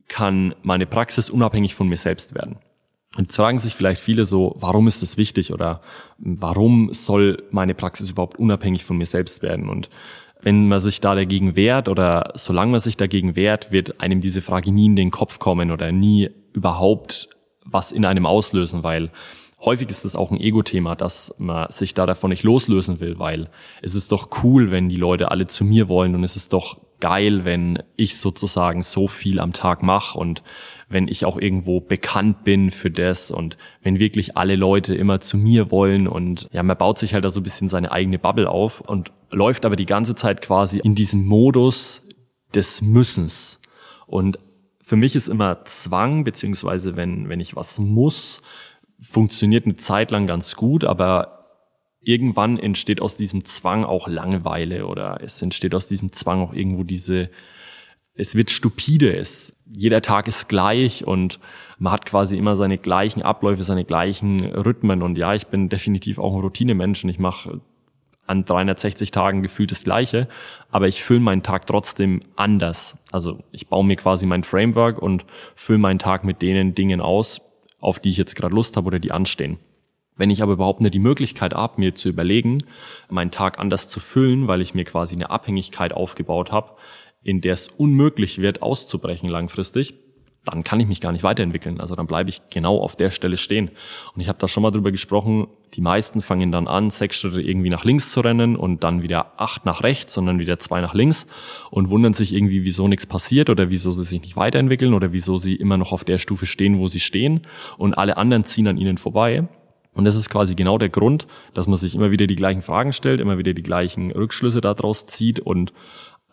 kann 0.06 0.54
meine 0.62 0.86
Praxis 0.86 1.28
unabhängig 1.28 1.74
von 1.74 1.88
mir 1.88 1.96
selbst 1.96 2.36
werden? 2.36 2.58
Und 3.16 3.24
jetzt 3.24 3.36
fragen 3.36 3.58
sich 3.58 3.74
vielleicht 3.74 4.00
viele 4.00 4.26
so, 4.26 4.54
warum 4.58 4.86
ist 4.88 5.02
das 5.02 5.16
wichtig 5.16 5.52
oder 5.52 5.80
warum 6.18 6.92
soll 6.92 7.44
meine 7.50 7.74
Praxis 7.74 8.10
überhaupt 8.10 8.38
unabhängig 8.38 8.84
von 8.84 8.98
mir 8.98 9.06
selbst 9.06 9.42
werden? 9.42 9.68
Und 9.68 9.88
wenn 10.42 10.68
man 10.68 10.80
sich 10.80 11.00
da 11.00 11.14
dagegen 11.14 11.56
wehrt 11.56 11.88
oder 11.88 12.32
solange 12.34 12.72
man 12.72 12.80
sich 12.80 12.96
dagegen 12.96 13.34
wehrt, 13.34 13.72
wird 13.72 14.00
einem 14.00 14.20
diese 14.20 14.42
Frage 14.42 14.70
nie 14.70 14.86
in 14.86 14.96
den 14.96 15.10
Kopf 15.10 15.38
kommen 15.38 15.70
oder 15.70 15.92
nie 15.92 16.30
überhaupt 16.52 17.28
was 17.64 17.90
in 17.90 18.04
einem 18.04 18.26
auslösen, 18.26 18.84
weil 18.84 19.10
häufig 19.60 19.88
ist 19.88 20.04
das 20.04 20.14
auch 20.14 20.30
ein 20.30 20.40
Ego-Thema, 20.40 20.94
dass 20.94 21.34
man 21.38 21.70
sich 21.70 21.94
da 21.94 22.06
davon 22.06 22.30
nicht 22.30 22.44
loslösen 22.44 23.00
will, 23.00 23.18
weil 23.18 23.48
es 23.82 23.94
ist 23.94 24.12
doch 24.12 24.28
cool, 24.44 24.70
wenn 24.70 24.88
die 24.88 24.96
Leute 24.96 25.30
alle 25.30 25.46
zu 25.46 25.64
mir 25.64 25.88
wollen 25.88 26.14
und 26.14 26.22
es 26.22 26.36
ist 26.36 26.52
doch 26.52 26.78
geil, 27.00 27.44
wenn 27.44 27.82
ich 27.96 28.18
sozusagen 28.18 28.82
so 28.82 29.08
viel 29.08 29.40
am 29.40 29.52
Tag 29.52 29.82
mache 29.82 30.18
und 30.18 30.42
wenn 30.88 31.08
ich 31.08 31.24
auch 31.24 31.38
irgendwo 31.38 31.80
bekannt 31.80 32.44
bin 32.44 32.70
für 32.70 32.90
das 32.90 33.30
und 33.30 33.56
wenn 33.82 33.98
wirklich 33.98 34.36
alle 34.36 34.56
Leute 34.56 34.94
immer 34.94 35.20
zu 35.20 35.36
mir 35.36 35.70
wollen 35.70 36.06
und 36.06 36.48
ja, 36.52 36.62
man 36.62 36.76
baut 36.76 36.98
sich 36.98 37.12
halt 37.12 37.24
da 37.24 37.30
so 37.30 37.40
ein 37.40 37.42
bisschen 37.42 37.68
seine 37.68 37.90
eigene 37.90 38.18
Bubble 38.18 38.48
auf 38.48 38.80
und 38.80 39.12
läuft 39.30 39.64
aber 39.66 39.76
die 39.76 39.86
ganze 39.86 40.14
Zeit 40.14 40.42
quasi 40.42 40.78
in 40.78 40.94
diesem 40.94 41.24
Modus 41.24 42.02
des 42.54 42.82
Müssens. 42.82 43.60
Und 44.06 44.38
für 44.80 44.96
mich 44.96 45.16
ist 45.16 45.28
immer 45.28 45.64
Zwang, 45.64 46.22
beziehungsweise 46.22 46.96
wenn, 46.96 47.28
wenn 47.28 47.40
ich 47.40 47.56
was 47.56 47.80
muss, 47.80 48.40
funktioniert 49.00 49.64
eine 49.64 49.76
Zeit 49.76 50.12
lang 50.12 50.26
ganz 50.26 50.54
gut, 50.54 50.84
aber 50.84 51.35
irgendwann 52.06 52.56
entsteht 52.56 53.02
aus 53.02 53.16
diesem 53.16 53.44
Zwang 53.44 53.84
auch 53.84 54.06
Langeweile 54.06 54.86
oder 54.86 55.18
es 55.22 55.42
entsteht 55.42 55.74
aus 55.74 55.88
diesem 55.88 56.12
Zwang 56.12 56.40
auch 56.40 56.52
irgendwo 56.52 56.84
diese, 56.84 57.30
es 58.14 58.36
wird 58.36 58.50
stupide, 58.50 59.12
es, 59.16 59.56
jeder 59.66 60.00
Tag 60.02 60.28
ist 60.28 60.48
gleich 60.48 61.04
und 61.04 61.40
man 61.78 61.92
hat 61.92 62.06
quasi 62.06 62.38
immer 62.38 62.54
seine 62.54 62.78
gleichen 62.78 63.22
Abläufe, 63.22 63.64
seine 63.64 63.84
gleichen 63.84 64.44
Rhythmen 64.44 65.02
und 65.02 65.18
ja, 65.18 65.34
ich 65.34 65.48
bin 65.48 65.68
definitiv 65.68 66.20
auch 66.20 66.32
ein 66.32 66.40
Routinemensch 66.40 67.02
und 67.02 67.10
ich 67.10 67.18
mache 67.18 67.60
an 68.28 68.44
360 68.44 69.10
Tagen 69.10 69.42
gefühlt 69.42 69.72
das 69.72 69.82
Gleiche, 69.82 70.28
aber 70.70 70.86
ich 70.86 71.02
fülle 71.02 71.20
meinen 71.20 71.42
Tag 71.42 71.66
trotzdem 71.66 72.20
anders. 72.36 72.96
Also 73.10 73.40
ich 73.50 73.66
baue 73.66 73.84
mir 73.84 73.96
quasi 73.96 74.26
mein 74.26 74.44
Framework 74.44 75.02
und 75.02 75.24
fülle 75.56 75.78
meinen 75.78 75.98
Tag 75.98 76.22
mit 76.22 76.40
denen 76.40 76.74
Dingen 76.76 77.00
aus, 77.00 77.40
auf 77.80 77.98
die 77.98 78.10
ich 78.10 78.16
jetzt 78.16 78.36
gerade 78.36 78.54
Lust 78.54 78.76
habe 78.76 78.86
oder 78.86 79.00
die 79.00 79.10
anstehen. 79.10 79.58
Wenn 80.16 80.30
ich 80.30 80.42
aber 80.42 80.54
überhaupt 80.54 80.80
nicht 80.80 80.94
die 80.94 80.98
Möglichkeit 80.98 81.54
habe, 81.54 81.80
mir 81.80 81.94
zu 81.94 82.08
überlegen, 82.08 82.64
meinen 83.10 83.30
Tag 83.30 83.58
anders 83.58 83.88
zu 83.88 84.00
füllen, 84.00 84.48
weil 84.48 84.62
ich 84.62 84.74
mir 84.74 84.84
quasi 84.84 85.14
eine 85.14 85.30
Abhängigkeit 85.30 85.92
aufgebaut 85.92 86.52
habe, 86.52 86.72
in 87.22 87.40
der 87.40 87.54
es 87.54 87.68
unmöglich 87.68 88.40
wird, 88.40 88.62
auszubrechen 88.62 89.28
langfristig, 89.28 89.94
dann 90.46 90.62
kann 90.62 90.78
ich 90.78 90.86
mich 90.86 91.00
gar 91.00 91.12
nicht 91.12 91.24
weiterentwickeln. 91.24 91.80
Also 91.80 91.96
dann 91.96 92.06
bleibe 92.06 92.30
ich 92.30 92.40
genau 92.50 92.78
auf 92.78 92.94
der 92.94 93.10
Stelle 93.10 93.36
stehen. 93.36 93.70
Und 94.14 94.20
ich 94.20 94.28
habe 94.28 94.38
da 94.38 94.46
schon 94.46 94.62
mal 94.62 94.70
drüber 94.70 94.92
gesprochen, 94.92 95.48
die 95.74 95.80
meisten 95.80 96.22
fangen 96.22 96.52
dann 96.52 96.68
an, 96.68 96.90
sechs 96.90 97.16
Schritte 97.16 97.40
irgendwie 97.40 97.68
nach 97.68 97.84
links 97.84 98.12
zu 98.12 98.20
rennen 98.20 98.54
und 98.54 98.84
dann 98.84 99.02
wieder 99.02 99.40
acht 99.40 99.66
nach 99.66 99.82
rechts, 99.82 100.14
sondern 100.14 100.38
wieder 100.38 100.58
zwei 100.58 100.80
nach 100.80 100.94
links 100.94 101.26
und 101.70 101.90
wundern 101.90 102.12
sich 102.12 102.32
irgendwie, 102.32 102.64
wieso 102.64 102.86
nichts 102.86 103.06
passiert 103.06 103.50
oder 103.50 103.70
wieso 103.70 103.90
sie 103.90 104.04
sich 104.04 104.20
nicht 104.20 104.36
weiterentwickeln 104.36 104.94
oder 104.94 105.12
wieso 105.12 105.36
sie 105.36 105.56
immer 105.56 105.76
noch 105.76 105.92
auf 105.92 106.04
der 106.04 106.18
Stufe 106.18 106.46
stehen, 106.46 106.78
wo 106.78 106.86
sie 106.86 107.00
stehen 107.00 107.40
und 107.76 107.94
alle 107.94 108.16
anderen 108.16 108.44
ziehen 108.44 108.68
an 108.68 108.78
ihnen 108.78 108.98
vorbei. 108.98 109.48
Und 109.96 110.04
das 110.04 110.14
ist 110.14 110.28
quasi 110.28 110.54
genau 110.54 110.76
der 110.76 110.90
Grund, 110.90 111.26
dass 111.54 111.66
man 111.66 111.78
sich 111.78 111.94
immer 111.94 112.10
wieder 112.10 112.26
die 112.26 112.36
gleichen 112.36 112.60
Fragen 112.60 112.92
stellt, 112.92 113.18
immer 113.18 113.38
wieder 113.38 113.54
die 113.54 113.62
gleichen 113.62 114.12
Rückschlüsse 114.12 114.60
daraus 114.60 115.06
zieht 115.06 115.40
und 115.40 115.72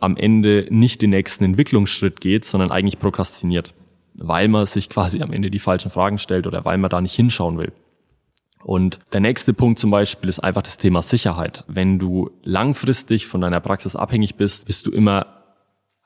am 0.02 0.18
Ende 0.18 0.68
nicht 0.70 1.02
den 1.02 1.12
nächsten 1.12 1.46
Entwicklungsschritt 1.46 2.20
geht, 2.20 2.44
sondern 2.44 2.72
eigentlich 2.72 3.00
prokrastiniert, 3.00 3.74
weil 4.16 4.50
man 4.50 4.66
sich 4.66 4.90
quasi 4.90 5.22
am 5.22 5.32
Ende 5.32 5.50
die 5.50 5.60
falschen 5.60 5.90
Fragen 5.90 6.18
stellt 6.18 6.46
oder 6.46 6.66
weil 6.66 6.78
man 6.78 6.90
da 6.90 7.00
nicht 7.00 7.16
hinschauen 7.16 7.58
will. 7.58 7.72
Und 8.66 9.00
der 9.14 9.22
nächste 9.22 9.54
Punkt 9.54 9.80
zum 9.80 9.92
Beispiel 9.92 10.28
ist 10.28 10.40
einfach 10.40 10.62
das 10.62 10.78
Thema 10.78 11.02
Sicherheit. 11.02 11.64
Wenn 11.68 12.00
du 12.00 12.32
langfristig 12.44 13.28
von 13.28 13.40
deiner 13.40 13.62
Praxis 13.62 13.96
abhängig 13.96 14.36
bist, 14.36 14.66
bist 14.66 14.86
du 14.86 14.92
immer 14.92 15.43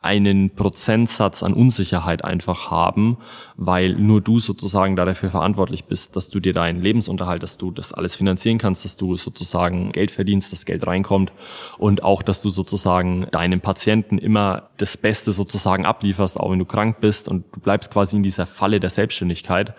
einen 0.08 0.52
Prozentsatz 0.52 1.44
an 1.44 1.52
Unsicherheit 1.52 2.24
einfach 2.24 2.72
haben, 2.72 3.18
weil 3.58 3.94
nur 3.94 4.22
du 4.22 4.40
sozusagen 4.40 4.96
da 4.96 5.04
dafür 5.04 5.30
verantwortlich 5.30 5.84
bist, 5.84 6.16
dass 6.16 6.30
du 6.30 6.40
dir 6.40 6.54
deinen 6.54 6.82
Lebensunterhalt, 6.82 7.44
dass 7.44 7.58
du 7.58 7.72
das 7.72 7.92
alles 7.92 8.16
finanzieren 8.16 8.58
kannst, 8.58 8.86
dass 8.86 8.96
du 8.96 9.18
sozusagen 9.18 9.92
Geld 9.92 10.12
verdienst, 10.12 10.54
dass 10.54 10.64
Geld 10.64 10.88
reinkommt 10.88 11.34
und 11.78 12.04
auch, 12.04 12.24
dass 12.24 12.42
du 12.42 12.48
sozusagen 12.48 13.28
deinen 13.32 13.60
Patienten 13.60 14.18
immer 14.18 14.70
das 14.78 14.96
Beste 14.96 15.34
sozusagen 15.34 15.86
ablieferst, 15.86 16.40
auch 16.40 16.52
wenn 16.52 16.60
du 16.60 16.66
krank 16.66 17.02
bist 17.02 17.28
und 17.28 17.44
du 17.54 17.60
bleibst 17.60 17.92
quasi 17.92 18.16
in 18.16 18.24
dieser 18.24 18.46
Falle 18.46 18.80
der 18.80 18.90
Selbstständigkeit 18.90 19.76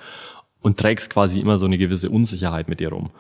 und 0.61 0.79
trägst 0.79 1.09
quasi 1.09 1.41
immer 1.41 1.57
so 1.57 1.65
eine 1.65 1.79
gewisse 1.79 2.11
Unsicherheit 2.11 2.69
mit 2.69 2.81
dir 2.81 2.91
rum. 2.91 3.11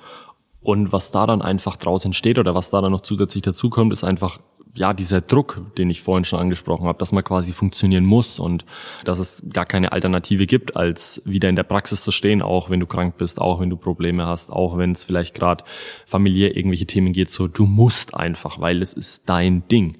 Und 0.60 0.92
was 0.92 1.10
da 1.10 1.26
dann 1.26 1.40
einfach 1.40 1.76
draus 1.76 2.04
entsteht 2.04 2.38
oder 2.38 2.54
was 2.54 2.68
da 2.68 2.82
dann 2.82 2.92
noch 2.92 3.00
zusätzlich 3.00 3.42
dazukommt, 3.42 3.92
ist 3.92 4.04
einfach 4.04 4.40
ja, 4.78 4.94
dieser 4.94 5.20
Druck, 5.20 5.60
den 5.76 5.90
ich 5.90 6.02
vorhin 6.02 6.24
schon 6.24 6.38
angesprochen 6.38 6.86
habe, 6.86 6.98
dass 6.98 7.10
man 7.10 7.24
quasi 7.24 7.52
funktionieren 7.52 8.04
muss 8.04 8.38
und 8.38 8.64
dass 9.04 9.18
es 9.18 9.42
gar 9.52 9.66
keine 9.66 9.90
Alternative 9.90 10.46
gibt, 10.46 10.76
als 10.76 11.20
wieder 11.24 11.48
in 11.48 11.56
der 11.56 11.64
Praxis 11.64 12.02
zu 12.02 12.12
stehen, 12.12 12.42
auch 12.42 12.70
wenn 12.70 12.78
du 12.78 12.86
krank 12.86 13.18
bist, 13.18 13.40
auch 13.40 13.60
wenn 13.60 13.70
du 13.70 13.76
Probleme 13.76 14.26
hast, 14.26 14.50
auch 14.52 14.78
wenn 14.78 14.92
es 14.92 15.02
vielleicht 15.02 15.34
gerade 15.34 15.64
familiär 16.06 16.56
irgendwelche 16.56 16.86
Themen 16.86 17.12
geht, 17.12 17.28
so 17.28 17.48
du 17.48 17.66
musst 17.66 18.14
einfach, 18.14 18.60
weil 18.60 18.80
es 18.80 18.92
ist 18.92 19.28
dein 19.28 19.66
Ding. 19.66 19.98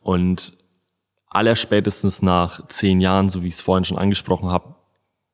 Und 0.00 0.56
allerspätestens 1.26 2.22
nach 2.22 2.66
zehn 2.68 3.00
Jahren, 3.00 3.30
so 3.30 3.42
wie 3.42 3.48
ich 3.48 3.54
es 3.54 3.60
vorhin 3.60 3.84
schon 3.84 3.98
angesprochen 3.98 4.50
habe, 4.50 4.76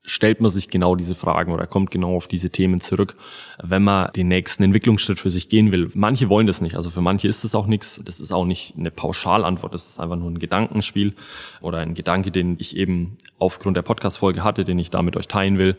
stellt 0.06 0.40
man 0.40 0.50
sich 0.50 0.70
genau 0.70 0.94
diese 0.94 1.14
Fragen 1.14 1.52
oder 1.52 1.66
kommt 1.66 1.90
genau 1.90 2.16
auf 2.16 2.28
diese 2.28 2.48
Themen 2.50 2.80
zurück, 2.80 3.16
wenn 3.62 3.82
man 3.82 4.12
den 4.12 4.28
nächsten 4.28 4.62
Entwicklungsschritt 4.62 5.18
für 5.18 5.30
sich 5.30 5.48
gehen 5.48 5.72
will. 5.72 5.90
Manche 5.94 6.28
wollen 6.28 6.46
das 6.46 6.60
nicht, 6.60 6.76
also 6.76 6.90
für 6.90 7.02
manche 7.02 7.28
ist 7.28 7.44
das 7.44 7.54
auch 7.54 7.66
nichts. 7.66 8.00
Das 8.04 8.20
ist 8.20 8.32
auch 8.32 8.44
nicht 8.44 8.76
eine 8.78 8.90
Pauschalantwort, 8.90 9.74
das 9.74 9.88
ist 9.88 10.00
einfach 10.00 10.16
nur 10.16 10.30
ein 10.30 10.38
Gedankenspiel 10.38 11.14
oder 11.60 11.78
ein 11.78 11.94
Gedanke, 11.94 12.30
den 12.30 12.56
ich 12.58 12.76
eben 12.76 13.18
aufgrund 13.38 13.76
der 13.76 13.82
Podcast-Folge 13.82 14.44
hatte, 14.44 14.64
den 14.64 14.78
ich 14.78 14.90
da 14.90 15.02
mit 15.02 15.16
euch 15.16 15.28
teilen 15.28 15.58
will. 15.58 15.76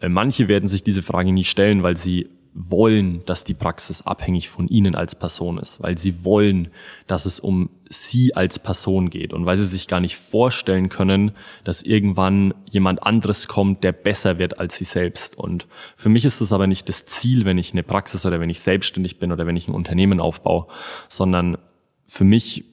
Äh, 0.00 0.08
manche 0.10 0.48
werden 0.48 0.68
sich 0.68 0.84
diese 0.84 1.02
Frage 1.02 1.32
nie 1.32 1.44
stellen, 1.44 1.82
weil 1.82 1.96
sie 1.96 2.28
wollen, 2.52 3.24
dass 3.26 3.44
die 3.44 3.54
Praxis 3.54 4.02
abhängig 4.02 4.48
von 4.48 4.66
ihnen 4.66 4.94
als 4.94 5.14
Person 5.14 5.58
ist, 5.58 5.80
weil 5.82 5.98
sie 5.98 6.24
wollen, 6.24 6.68
dass 7.06 7.24
es 7.24 7.38
um 7.38 7.70
sie 7.88 8.34
als 8.34 8.58
Person 8.58 9.08
geht 9.08 9.32
und 9.32 9.46
weil 9.46 9.56
sie 9.56 9.66
sich 9.66 9.86
gar 9.86 10.00
nicht 10.00 10.16
vorstellen 10.16 10.88
können, 10.88 11.32
dass 11.64 11.82
irgendwann 11.82 12.54
jemand 12.68 13.04
anderes 13.04 13.46
kommt, 13.46 13.84
der 13.84 13.92
besser 13.92 14.38
wird 14.38 14.58
als 14.58 14.76
sie 14.76 14.84
selbst. 14.84 15.38
Und 15.38 15.68
für 15.96 16.08
mich 16.08 16.24
ist 16.24 16.40
das 16.40 16.52
aber 16.52 16.66
nicht 16.66 16.88
das 16.88 17.06
Ziel, 17.06 17.44
wenn 17.44 17.58
ich 17.58 17.72
eine 17.72 17.84
Praxis 17.84 18.26
oder 18.26 18.40
wenn 18.40 18.50
ich 18.50 18.60
selbstständig 18.60 19.18
bin 19.18 19.30
oder 19.30 19.46
wenn 19.46 19.56
ich 19.56 19.68
ein 19.68 19.74
Unternehmen 19.74 20.18
aufbaue, 20.18 20.66
sondern 21.08 21.56
für 22.06 22.24
mich 22.24 22.64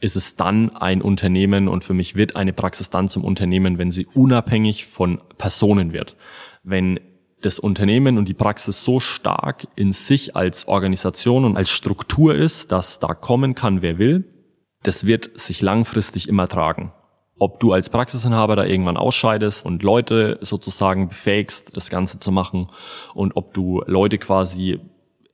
ist 0.00 0.16
es 0.16 0.36
dann 0.36 0.76
ein 0.76 1.02
Unternehmen 1.02 1.66
und 1.66 1.82
für 1.82 1.94
mich 1.94 2.14
wird 2.14 2.36
eine 2.36 2.52
Praxis 2.52 2.90
dann 2.90 3.08
zum 3.08 3.24
Unternehmen, 3.24 3.78
wenn 3.78 3.90
sie 3.90 4.06
unabhängig 4.14 4.86
von 4.86 5.20
Personen 5.38 5.92
wird. 5.92 6.16
Wenn 6.62 7.00
das 7.40 7.58
Unternehmen 7.58 8.18
und 8.18 8.28
die 8.28 8.34
Praxis 8.34 8.84
so 8.84 9.00
stark 9.00 9.68
in 9.76 9.92
sich 9.92 10.34
als 10.34 10.66
Organisation 10.66 11.44
und 11.44 11.56
als 11.56 11.70
Struktur 11.70 12.34
ist, 12.34 12.72
dass 12.72 12.98
da 12.98 13.14
kommen 13.14 13.54
kann, 13.54 13.82
wer 13.82 13.98
will, 13.98 14.24
das 14.82 15.06
wird 15.06 15.38
sich 15.38 15.62
langfristig 15.62 16.28
immer 16.28 16.48
tragen. 16.48 16.92
Ob 17.38 17.60
du 17.60 17.72
als 17.72 17.90
Praxisinhaber 17.90 18.56
da 18.56 18.64
irgendwann 18.64 18.96
ausscheidest 18.96 19.64
und 19.64 19.82
Leute 19.82 20.38
sozusagen 20.40 21.08
befähigst, 21.08 21.76
das 21.76 21.88
Ganze 21.90 22.18
zu 22.18 22.32
machen 22.32 22.68
und 23.14 23.36
ob 23.36 23.54
du 23.54 23.82
Leute 23.86 24.18
quasi 24.18 24.80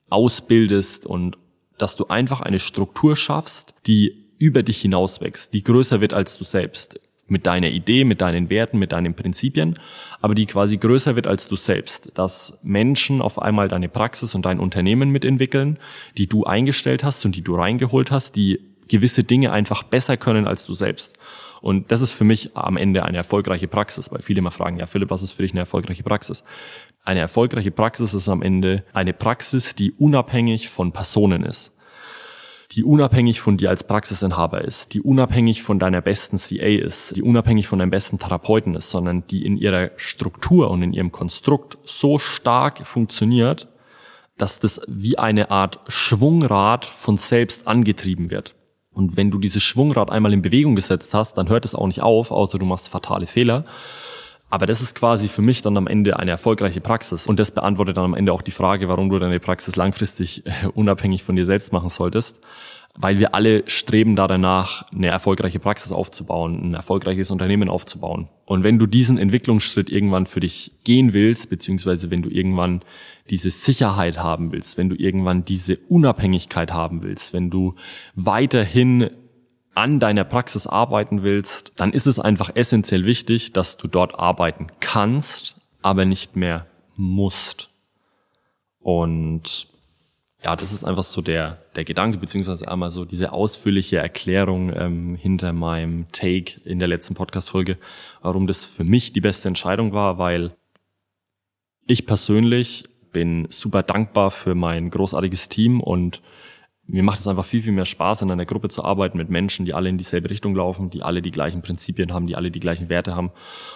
ausbildest 0.09 1.07
und 1.07 1.37
dass 1.77 1.95
du 1.95 2.07
einfach 2.07 2.41
eine 2.41 2.59
Struktur 2.59 3.15
schaffst, 3.15 3.73
die 3.87 4.25
über 4.37 4.61
dich 4.63 4.81
hinauswächst, 4.81 5.53
die 5.53 5.63
größer 5.63 6.01
wird 6.01 6.13
als 6.13 6.37
du 6.37 6.43
selbst 6.43 6.99
mit 7.27 7.47
deiner 7.47 7.69
Idee, 7.69 8.03
mit 8.03 8.21
deinen 8.21 8.49
Werten, 8.49 8.77
mit 8.77 8.91
deinen 8.91 9.15
Prinzipien, 9.15 9.79
aber 10.21 10.35
die 10.35 10.45
quasi 10.45 10.77
größer 10.77 11.15
wird 11.15 11.27
als 11.27 11.47
du 11.47 11.55
selbst. 11.55 12.11
Dass 12.13 12.57
Menschen 12.61 13.21
auf 13.21 13.41
einmal 13.41 13.67
deine 13.67 13.89
Praxis 13.89 14.35
und 14.35 14.45
dein 14.45 14.59
Unternehmen 14.59 15.09
mitentwickeln, 15.09 15.79
die 16.17 16.27
du 16.27 16.43
eingestellt 16.43 17.03
hast 17.03 17.25
und 17.25 17.35
die 17.35 17.41
du 17.41 17.55
reingeholt 17.55 18.11
hast, 18.11 18.35
die 18.35 18.59
gewisse 18.87 19.23
Dinge 19.23 19.51
einfach 19.51 19.83
besser 19.83 20.17
können 20.17 20.45
als 20.45 20.65
du 20.65 20.73
selbst. 20.73 21.17
Und 21.61 21.91
das 21.91 22.01
ist 22.01 22.11
für 22.11 22.23
mich 22.23 22.55
am 22.55 22.77
Ende 22.77 23.03
eine 23.03 23.17
erfolgreiche 23.17 23.67
Praxis, 23.67 24.11
weil 24.11 24.21
viele 24.21 24.39
immer 24.39 24.51
fragen, 24.51 24.77
ja 24.77 24.85
Philipp, 24.85 25.09
was 25.09 25.23
ist 25.23 25.31
für 25.31 25.41
dich 25.41 25.53
eine 25.53 25.61
erfolgreiche 25.61 26.03
Praxis? 26.03 26.43
Eine 27.03 27.21
erfolgreiche 27.21 27.71
Praxis 27.71 28.13
ist 28.13 28.29
am 28.29 28.43
Ende 28.43 28.83
eine 28.93 29.13
Praxis, 29.13 29.73
die 29.73 29.91
unabhängig 29.93 30.69
von 30.69 30.91
Personen 30.91 31.43
ist 31.43 31.74
die 32.71 32.83
unabhängig 32.83 33.41
von 33.41 33.57
dir 33.57 33.69
als 33.69 33.83
Praxisinhaber 33.83 34.61
ist, 34.61 34.93
die 34.93 35.01
unabhängig 35.01 35.63
von 35.63 35.79
deiner 35.79 36.01
besten 36.01 36.37
CA 36.37 36.67
ist, 36.67 37.15
die 37.15 37.21
unabhängig 37.21 37.67
von 37.67 37.79
deinem 37.79 37.91
besten 37.91 38.19
Therapeuten 38.19 38.75
ist, 38.75 38.89
sondern 38.89 39.25
die 39.27 39.45
in 39.45 39.57
ihrer 39.57 39.91
Struktur 39.95 40.71
und 40.71 40.81
in 40.81 40.93
ihrem 40.93 41.11
Konstrukt 41.11 41.77
so 41.83 42.17
stark 42.17 42.85
funktioniert, 42.85 43.67
dass 44.37 44.59
das 44.59 44.81
wie 44.87 45.17
eine 45.17 45.51
Art 45.51 45.79
Schwungrad 45.87 46.85
von 46.85 47.17
selbst 47.17 47.67
angetrieben 47.67 48.31
wird. 48.31 48.55
Und 48.91 49.17
wenn 49.17 49.29
du 49.29 49.39
dieses 49.39 49.63
Schwungrad 49.63 50.09
einmal 50.09 50.33
in 50.33 50.41
Bewegung 50.41 50.75
gesetzt 50.75 51.13
hast, 51.13 51.37
dann 51.37 51.49
hört 51.49 51.65
es 51.65 51.75
auch 51.75 51.87
nicht 51.87 52.01
auf, 52.01 52.31
außer 52.31 52.57
du 52.57 52.65
machst 52.65 52.89
fatale 52.89 53.27
Fehler. 53.27 53.65
Aber 54.49 54.67
das 54.67 54.81
ist 54.81 54.95
quasi 54.95 55.27
für 55.27 55.41
mich 55.41 55.61
dann 55.61 55.75
am 55.75 55.87
Ende 55.87 56.19
eine 56.19 56.31
erfolgreiche 56.31 56.79
Praxis. 56.79 57.25
Und 57.25 57.39
das 57.39 57.51
beantwortet 57.51 57.97
dann 57.97 58.05
am 58.05 58.13
Ende 58.13 58.31
auch 58.31 58.43
die 58.43 58.51
Frage, 58.51 58.87
warum 58.87 59.09
du 59.09 59.17
deine 59.17 59.39
Praxis 59.39 59.75
langfristig 59.75 60.45
äh, 60.45 60.67
unabhängig 60.73 61.23
von 61.23 61.35
dir 61.35 61.45
selbst 61.45 61.73
machen 61.73 61.89
solltest. 61.89 62.39
Weil 62.97 63.19
wir 63.19 63.35
alle 63.35 63.63
streben 63.67 64.15
da 64.15 64.25
danach, 64.25 64.89
eine 64.93 65.07
erfolgreiche 65.07 65.59
Praxis 65.59 65.91
aufzubauen, 65.91 66.69
ein 66.69 66.73
erfolgreiches 66.75 67.29
Unternehmen 67.29 67.67
aufzubauen. 67.67 68.29
Und 68.45 68.63
wenn 68.63 68.79
du 68.79 68.85
diesen 68.85 69.17
Entwicklungsschritt 69.17 69.89
irgendwann 69.89 70.27
für 70.27 70.39
dich 70.39 70.71
gehen 70.85 71.13
willst, 71.13 71.49
beziehungsweise 71.49 72.09
wenn 72.09 72.21
du 72.21 72.29
irgendwann 72.29 72.83
diese 73.29 73.49
Sicherheit 73.49 74.17
haben 74.19 74.53
willst, 74.53 74.77
wenn 74.77 74.87
du 74.87 74.95
irgendwann 74.95 75.43
diese 75.43 75.75
Unabhängigkeit 75.89 76.71
haben 76.71 77.01
willst, 77.01 77.33
wenn 77.33 77.49
du 77.49 77.75
weiterhin 78.15 79.09
an 79.75 79.99
deiner 79.99 80.23
Praxis 80.23 80.67
arbeiten 80.67 81.23
willst, 81.23 81.73
dann 81.75 81.93
ist 81.93 82.07
es 82.07 82.19
einfach 82.19 82.51
essentiell 82.55 83.05
wichtig, 83.05 83.53
dass 83.53 83.77
du 83.77 83.87
dort 83.87 84.17
arbeiten 84.17 84.67
kannst, 84.79 85.55
aber 85.81 86.05
nicht 86.05 86.35
mehr 86.35 86.65
musst. 86.95 87.69
Und 88.79 89.67
ja, 90.43 90.55
das 90.55 90.71
ist 90.71 90.83
einfach 90.83 91.03
so 91.03 91.21
der, 91.21 91.57
der 91.75 91.83
Gedanke, 91.83 92.19
beziehungsweise 92.19 92.67
einmal 92.67 92.91
so 92.91 93.03
diese 93.03 93.33
ausführliche 93.33 93.97
Erklärung 93.97 94.71
ähm, 94.75 95.15
hinter 95.15 95.53
meinem 95.53 96.05
Take 96.11 96.61
in 96.65 96.79
der 96.79 96.87
letzten 96.87 97.15
Podcast-Folge, 97.15 97.77
warum 98.21 98.45
das 98.45 98.63
für 98.63 98.83
mich 98.83 99.11
die 99.11 99.21
beste 99.21 99.47
Entscheidung 99.47 99.91
war, 99.93 100.19
weil 100.19 100.55
ich 101.87 102.05
persönlich 102.05 102.85
bin 103.11 103.47
super 103.49 103.81
dankbar 103.81 104.29
für 104.29 104.55
mein 104.55 104.89
großartiges 104.89 105.49
Team 105.49 105.81
und 105.81 106.21
mir 106.87 107.03
macht 107.03 107.19
es 107.19 107.27
einfach 107.27 107.45
viel, 107.45 107.63
viel 107.63 107.71
mehr 107.71 107.85
Spaß, 107.85 108.21
in 108.21 108.31
einer 108.31 108.45
Gruppe 108.45 108.69
zu 108.69 108.83
arbeiten 108.83 109.17
mit 109.17 109.29
Menschen, 109.29 109.65
die 109.65 109.73
alle 109.73 109.89
in 109.89 109.97
dieselbe 109.97 110.29
Richtung 110.29 110.53
laufen, 110.53 110.91
die 110.91 111.01
alle 111.01 111.21
die 111.21 111.31
gleichen 111.31 111.61
Prinzipien 111.61 112.13
haben, 112.13 112.27
die 112.27 112.35
alle 112.35 112.51
die 112.51 112.59
gleichen 112.59 112.89
Werte 112.89 113.15
haben. 113.15 113.31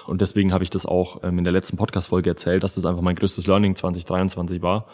Und 0.06 0.22
deswegen 0.22 0.54
habe 0.54 0.64
ich 0.64 0.70
das 0.70 0.86
auch 0.86 1.24
ähm, 1.24 1.40
in 1.40 1.44
der 1.44 1.54
letzten 1.54 1.76
Podcast-Folge 1.76 2.30
erzählt, 2.30 2.64
dass 2.64 2.76
das 2.76 2.86
einfach 2.86 3.02
mein 3.02 3.16
größtes 3.16 3.48
Learning 3.48 3.76
2023 3.76 4.62
war, 4.62 4.86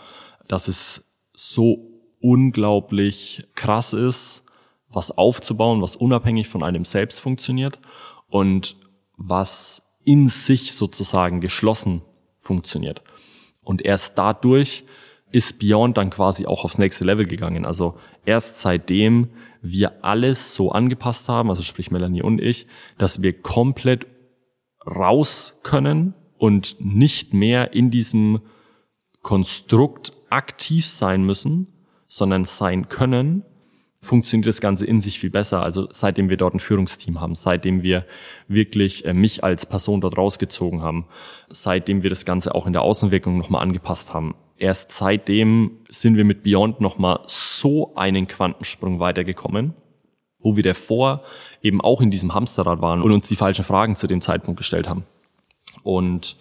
dass 0.47 0.67
es 0.69 1.03
so 1.33 1.89
unglaublich 2.21 3.47
krass 3.55 3.91
ist, 3.91 4.43
was 4.89 5.11
aufzubauen, 5.11 5.81
was 5.81 5.97
unabhängig 5.97 6.47
von 6.47 6.63
einem 6.63 6.85
selbst 6.85 7.19
funktioniert 7.19 7.79
und 8.29 8.77
was 9.17 9.99
in 10.05 10.27
sich 10.27 10.73
sozusagen 10.73 11.41
geschlossen 11.41 12.01
funktioniert. 12.39 13.01
Und 13.61 13.83
erst 13.83 14.17
dadurch 14.17 14.85
ist 15.35 15.59
Beyond 15.59 15.97
dann 15.97 16.11
quasi 16.11 16.45
auch 16.45 16.63
aufs 16.63 16.77
nächste 16.77 17.03
Level 17.03 17.25
gegangen. 17.25 17.65
Also 17.65 17.95
erst 18.25 18.61
seitdem 18.61 19.31
wir 19.61 20.05
alles 20.05 20.55
so 20.55 20.71
angepasst 20.71 21.27
haben, 21.27 21.49
also 21.49 21.61
sprich 21.61 21.91
Melanie 21.91 22.23
und 22.23 22.41
ich, 22.41 22.67
dass 22.97 23.21
wir 23.21 23.33
komplett 23.33 24.07
raus 24.87 25.59
können 25.61 26.13
und 26.37 26.77
nicht 26.79 27.33
mehr 27.33 27.73
in 27.73 27.91
diesem 27.91 28.43
Konstrukt 29.23 30.13
aktiv 30.29 30.87
sein 30.87 31.25
müssen, 31.25 31.67
sondern 32.07 32.45
sein 32.45 32.87
können, 32.87 33.43
funktioniert 33.99 34.47
das 34.47 34.61
Ganze 34.61 34.85
in 34.85 35.01
sich 35.01 35.19
viel 35.19 35.31
besser. 35.31 35.63
Also 35.63 35.89
seitdem 35.91 36.29
wir 36.29 36.37
dort 36.37 36.53
ein 36.53 36.61
Führungsteam 36.61 37.19
haben, 37.19 37.35
seitdem 37.35 37.83
wir 37.83 38.05
wirklich 38.47 39.03
äh, 39.03 39.13
mich 39.13 39.43
als 39.43 39.65
Person 39.65 39.99
dort 39.99 40.17
rausgezogen 40.17 40.81
haben, 40.81 41.07
seitdem 41.49 42.03
wir 42.03 42.09
das 42.09 42.23
Ganze 42.23 42.55
auch 42.55 42.67
in 42.67 42.73
der 42.73 42.83
Außenwirkung 42.83 43.37
nochmal 43.37 43.63
angepasst 43.63 44.13
haben, 44.13 44.33
erst 44.57 44.91
seitdem 44.91 45.79
sind 45.89 46.17
wir 46.17 46.25
mit 46.25 46.43
Beyond 46.43 46.81
nochmal 46.81 47.19
so 47.27 47.93
einen 47.95 48.27
Quantensprung 48.27 48.99
weitergekommen, 48.99 49.73
wo 50.39 50.55
wir 50.55 50.63
davor 50.63 51.23
eben 51.61 51.81
auch 51.81 52.01
in 52.01 52.09
diesem 52.09 52.33
Hamsterrad 52.33 52.81
waren 52.81 53.01
und 53.01 53.11
uns 53.11 53.27
die 53.27 53.35
falschen 53.35 53.65
Fragen 53.65 53.95
zu 53.95 54.07
dem 54.07 54.21
Zeitpunkt 54.21 54.57
gestellt 54.57 54.87
haben. 54.87 55.05
Und 55.83 56.37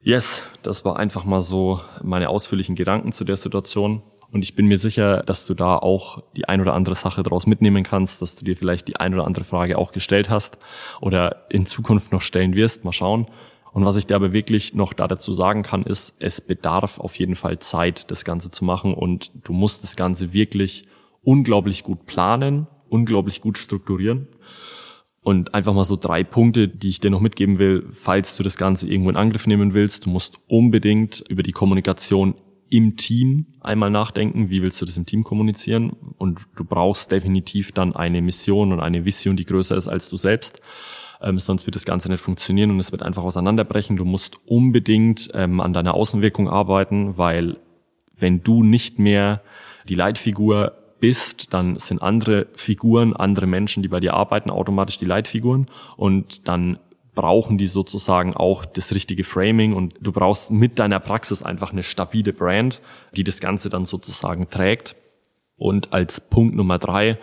yes, 0.00 0.42
das 0.62 0.84
war 0.84 0.98
einfach 0.98 1.24
mal 1.24 1.40
so 1.40 1.80
meine 2.02 2.28
ausführlichen 2.28 2.74
Gedanken 2.74 3.12
zu 3.12 3.24
der 3.24 3.36
Situation. 3.36 4.02
Und 4.30 4.42
ich 4.42 4.56
bin 4.56 4.66
mir 4.66 4.78
sicher, 4.78 5.22
dass 5.22 5.46
du 5.46 5.54
da 5.54 5.76
auch 5.76 6.22
die 6.36 6.48
ein 6.48 6.60
oder 6.60 6.74
andere 6.74 6.96
Sache 6.96 7.22
daraus 7.22 7.46
mitnehmen 7.46 7.84
kannst, 7.84 8.20
dass 8.20 8.34
du 8.34 8.44
dir 8.44 8.56
vielleicht 8.56 8.88
die 8.88 8.96
ein 8.96 9.14
oder 9.14 9.26
andere 9.26 9.44
Frage 9.44 9.78
auch 9.78 9.92
gestellt 9.92 10.28
hast 10.28 10.58
oder 11.00 11.46
in 11.50 11.66
Zukunft 11.66 12.10
noch 12.10 12.20
stellen 12.20 12.54
wirst. 12.56 12.84
Mal 12.84 12.92
schauen. 12.92 13.28
Und 13.74 13.84
was 13.84 13.96
ich 13.96 14.06
dir 14.06 14.14
aber 14.14 14.32
wirklich 14.32 14.74
noch 14.74 14.92
da 14.92 15.08
dazu 15.08 15.34
sagen 15.34 15.64
kann, 15.64 15.82
ist, 15.82 16.14
es 16.20 16.40
bedarf 16.40 17.00
auf 17.00 17.18
jeden 17.18 17.34
Fall 17.34 17.58
Zeit, 17.58 18.08
das 18.08 18.24
Ganze 18.24 18.52
zu 18.52 18.64
machen 18.64 18.94
und 18.94 19.32
du 19.42 19.52
musst 19.52 19.82
das 19.82 19.96
Ganze 19.96 20.32
wirklich 20.32 20.84
unglaublich 21.24 21.82
gut 21.82 22.06
planen, 22.06 22.68
unglaublich 22.88 23.40
gut 23.40 23.58
strukturieren. 23.58 24.28
Und 25.22 25.54
einfach 25.54 25.74
mal 25.74 25.84
so 25.84 25.96
drei 25.96 26.22
Punkte, 26.22 26.68
die 26.68 26.88
ich 26.88 27.00
dir 27.00 27.10
noch 27.10 27.18
mitgeben 27.18 27.58
will, 27.58 27.88
falls 27.92 28.36
du 28.36 28.44
das 28.44 28.56
Ganze 28.56 28.86
irgendwo 28.86 29.10
in 29.10 29.16
Angriff 29.16 29.48
nehmen 29.48 29.74
willst. 29.74 30.06
Du 30.06 30.10
musst 30.10 30.36
unbedingt 30.46 31.24
über 31.28 31.42
die 31.42 31.50
Kommunikation 31.50 32.34
im 32.70 32.96
Team 32.96 33.46
einmal 33.60 33.90
nachdenken, 33.90 34.50
wie 34.50 34.62
willst 34.62 34.80
du 34.80 34.86
das 34.86 34.96
im 34.96 35.06
Team 35.06 35.24
kommunizieren 35.24 35.90
und 36.18 36.38
du 36.54 36.64
brauchst 36.64 37.10
definitiv 37.10 37.72
dann 37.72 37.96
eine 37.96 38.22
Mission 38.22 38.72
und 38.72 38.78
eine 38.78 39.04
Vision, 39.04 39.36
die 39.36 39.46
größer 39.46 39.76
ist 39.76 39.88
als 39.88 40.08
du 40.08 40.16
selbst 40.16 40.62
ähm, 41.24 41.38
sonst 41.38 41.66
wird 41.66 41.74
das 41.74 41.84
Ganze 41.84 42.10
nicht 42.10 42.20
funktionieren 42.20 42.70
und 42.70 42.78
es 42.78 42.92
wird 42.92 43.02
einfach 43.02 43.24
auseinanderbrechen. 43.24 43.96
Du 43.96 44.04
musst 44.04 44.36
unbedingt 44.46 45.30
ähm, 45.34 45.60
an 45.60 45.72
deiner 45.72 45.94
Außenwirkung 45.94 46.48
arbeiten, 46.48 47.16
weil 47.16 47.56
wenn 48.16 48.42
du 48.42 48.62
nicht 48.62 48.98
mehr 48.98 49.42
die 49.88 49.94
Leitfigur 49.94 50.72
bist, 51.00 51.52
dann 51.52 51.78
sind 51.78 52.02
andere 52.02 52.46
Figuren, 52.54 53.14
andere 53.14 53.46
Menschen, 53.46 53.82
die 53.82 53.88
bei 53.88 54.00
dir 54.00 54.14
arbeiten, 54.14 54.50
automatisch 54.50 54.98
die 54.98 55.04
Leitfiguren 55.04 55.66
und 55.96 56.46
dann 56.48 56.78
brauchen 57.14 57.58
die 57.58 57.66
sozusagen 57.66 58.34
auch 58.34 58.64
das 58.64 58.94
richtige 58.94 59.24
Framing 59.24 59.72
und 59.72 59.94
du 60.00 60.12
brauchst 60.12 60.50
mit 60.50 60.78
deiner 60.78 61.00
Praxis 61.00 61.42
einfach 61.42 61.72
eine 61.72 61.82
stabile 61.82 62.32
Brand, 62.32 62.80
die 63.16 63.24
das 63.24 63.40
Ganze 63.40 63.70
dann 63.70 63.84
sozusagen 63.84 64.50
trägt. 64.50 64.96
Und 65.56 65.92
als 65.92 66.20
Punkt 66.20 66.56
Nummer 66.56 66.78
drei, 66.78 67.18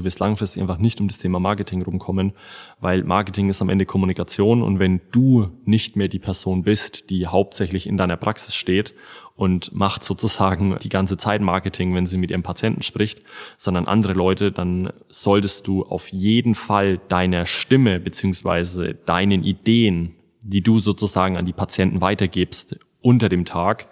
du 0.00 0.04
wirst 0.04 0.18
langfristig 0.18 0.62
einfach 0.62 0.78
nicht 0.78 1.00
um 1.00 1.08
das 1.08 1.18
Thema 1.18 1.38
Marketing 1.38 1.82
rumkommen, 1.82 2.32
weil 2.80 3.04
Marketing 3.04 3.48
ist 3.48 3.60
am 3.60 3.68
Ende 3.68 3.84
Kommunikation 3.84 4.62
und 4.62 4.78
wenn 4.78 5.00
du 5.12 5.50
nicht 5.64 5.96
mehr 5.96 6.08
die 6.08 6.18
Person 6.18 6.62
bist, 6.62 7.10
die 7.10 7.26
hauptsächlich 7.26 7.86
in 7.86 7.96
deiner 7.96 8.16
Praxis 8.16 8.54
steht 8.54 8.94
und 9.36 9.74
macht 9.74 10.02
sozusagen 10.02 10.76
die 10.82 10.88
ganze 10.88 11.16
Zeit 11.16 11.42
Marketing, 11.42 11.94
wenn 11.94 12.06
sie 12.06 12.18
mit 12.18 12.30
ihrem 12.30 12.42
Patienten 12.42 12.82
spricht, 12.82 13.22
sondern 13.56 13.86
andere 13.86 14.14
Leute, 14.14 14.52
dann 14.52 14.92
solltest 15.08 15.66
du 15.66 15.82
auf 15.82 16.08
jeden 16.08 16.54
Fall 16.54 16.98
deiner 17.08 17.46
Stimme 17.46 18.00
beziehungsweise 18.00 18.94
deinen 18.94 19.44
Ideen, 19.44 20.14
die 20.42 20.62
du 20.62 20.78
sozusagen 20.78 21.36
an 21.36 21.44
die 21.44 21.52
Patienten 21.52 22.00
weitergibst 22.00 22.78
unter 23.02 23.28
dem 23.28 23.44
Tag, 23.44 23.88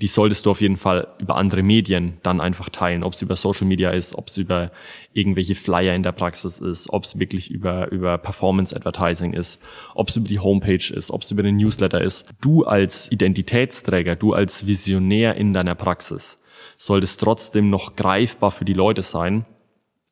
die 0.00 0.06
solltest 0.06 0.46
du 0.46 0.50
auf 0.50 0.60
jeden 0.60 0.76
Fall 0.76 1.08
über 1.18 1.36
andere 1.36 1.64
Medien 1.64 2.18
dann 2.22 2.40
einfach 2.40 2.68
teilen, 2.68 3.02
ob 3.02 3.14
es 3.14 3.22
über 3.22 3.34
Social 3.34 3.66
Media 3.66 3.90
ist, 3.90 4.14
ob 4.14 4.28
es 4.28 4.36
über 4.36 4.70
irgendwelche 5.12 5.56
Flyer 5.56 5.94
in 5.94 6.04
der 6.04 6.12
Praxis 6.12 6.60
ist, 6.60 6.88
ob 6.90 7.02
es 7.02 7.18
wirklich 7.18 7.50
über, 7.50 7.90
über 7.90 8.16
Performance 8.16 8.74
Advertising 8.76 9.32
ist, 9.32 9.60
ob 9.96 10.08
es 10.08 10.16
über 10.16 10.28
die 10.28 10.38
Homepage 10.38 10.92
ist, 10.94 11.10
ob 11.10 11.22
es 11.22 11.30
über 11.32 11.42
den 11.42 11.56
Newsletter 11.56 12.00
ist. 12.00 12.26
Du 12.40 12.64
als 12.64 13.10
Identitätsträger, 13.10 14.14
du 14.14 14.34
als 14.34 14.68
Visionär 14.68 15.34
in 15.34 15.52
deiner 15.52 15.74
Praxis 15.74 16.38
solltest 16.76 17.20
trotzdem 17.20 17.68
noch 17.68 17.96
greifbar 17.96 18.52
für 18.52 18.64
die 18.64 18.74
Leute 18.74 19.02
sein. 19.02 19.46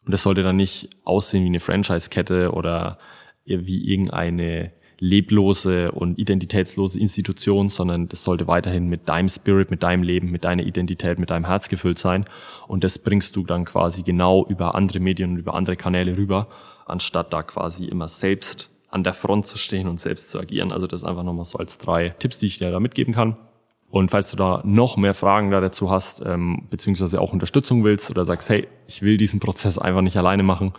Und 0.05 0.13
das 0.13 0.23
sollte 0.23 0.43
dann 0.43 0.57
nicht 0.57 0.91
aussehen 1.05 1.45
wie 1.45 1.49
eine 1.49 1.61
Franchise-Kette 1.61 2.51
oder 2.53 2.99
wie 3.45 3.89
irgendeine 3.89 4.73
leblose 4.99 5.93
und 5.93 6.19
identitätslose 6.19 6.99
Institution, 6.99 7.69
sondern 7.69 8.09
das 8.09 8.23
sollte 8.23 8.47
weiterhin 8.47 8.89
mit 8.89 9.09
deinem 9.09 9.29
Spirit, 9.29 9.71
mit 9.71 9.83
deinem 9.83 10.03
Leben, 10.03 10.31
mit 10.31 10.45
deiner 10.45 10.63
Identität, 10.65 11.19
mit 11.19 11.31
deinem 11.31 11.47
Herz 11.47 11.69
gefüllt 11.69 11.99
sein. 11.99 12.25
Und 12.67 12.83
das 12.83 12.99
bringst 12.99 13.37
du 13.37 13.45
dann 13.45 13.65
quasi 13.65 14.03
genau 14.03 14.47
über 14.47 14.75
andere 14.75 15.01
Medien 15.01 15.33
und 15.33 15.39
über 15.39 15.55
andere 15.55 15.77
Kanäle 15.77 16.17
rüber, 16.17 16.49
anstatt 16.87 17.33
da 17.33 17.43
quasi 17.43 17.87
immer 17.87 18.09
selbst 18.09 18.71
an 18.89 19.05
der 19.05 19.15
Front 19.15 19.47
zu 19.47 19.59
stehen 19.59 19.89
und 19.89 20.01
selbst 20.01 20.31
zu 20.31 20.41
agieren. 20.41 20.73
Also 20.73 20.87
das 20.87 21.05
einfach 21.05 21.25
nochmal 21.25 21.45
so 21.45 21.59
als 21.59 21.77
drei 21.77 22.11
Tipps, 22.11 22.39
die 22.39 22.47
ich 22.47 22.59
dir 22.59 22.71
da 22.71 22.81
mitgeben 22.81 23.13
kann. 23.13 23.37
Und 23.91 24.11
falls 24.11 24.31
du 24.31 24.37
da 24.37 24.63
noch 24.65 24.97
mehr 24.97 25.15
Fragen 25.15 25.51
da 25.51 25.61
dazu 25.61 25.91
hast, 25.91 26.23
ähm, 26.25 26.67
beziehungsweise 26.71 27.21
auch 27.21 27.33
Unterstützung 27.33 27.85
willst 27.85 28.11
oder 28.11 28.25
sagst, 28.25 28.49
hey, 28.49 28.67
ich 28.89 29.03
will 29.03 29.17
diesen 29.17 29.39
Prozess 29.39 29.79
einfach 29.79 30.01
nicht 30.01 30.17
alleine 30.17 30.43
machen, 30.43 30.73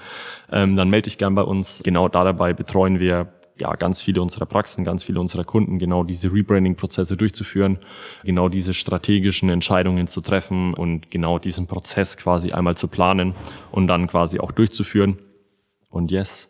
ähm, 0.52 0.76
dann 0.76 0.90
melde 0.90 1.06
dich 1.06 1.18
gern 1.18 1.34
bei 1.34 1.44
uns. 1.44 1.82
Genau 1.84 2.10
da 2.10 2.24
dabei 2.24 2.54
betreuen 2.54 3.00
wir 3.00 3.32
ja, 3.60 3.76
ganz 3.76 4.02
viele 4.02 4.22
unserer 4.22 4.46
Praxen, 4.46 4.84
ganz 4.84 5.04
viele 5.04 5.20
unserer 5.20 5.44
Kunden 5.44 5.80
genau 5.80 6.04
diese 6.04 6.32
Rebranding-Prozesse 6.32 7.18
durchzuführen, 7.18 7.80
genau 8.24 8.50
diese 8.50 8.74
strategischen 8.74 9.50
Entscheidungen 9.50 10.08
zu 10.08 10.22
treffen 10.22 10.74
und 10.74 11.12
genau 11.12 11.40
diesen 11.40 11.68
Prozess 11.68 12.18
quasi 12.18 12.52
einmal 12.52 12.76
zu 12.76 12.88
planen 12.88 13.36
und 13.72 13.88
dann 13.88 14.08
quasi 14.08 14.40
auch 14.40 14.52
durchzuführen. 14.52 15.18
Und 15.90 16.12
yes, 16.12 16.50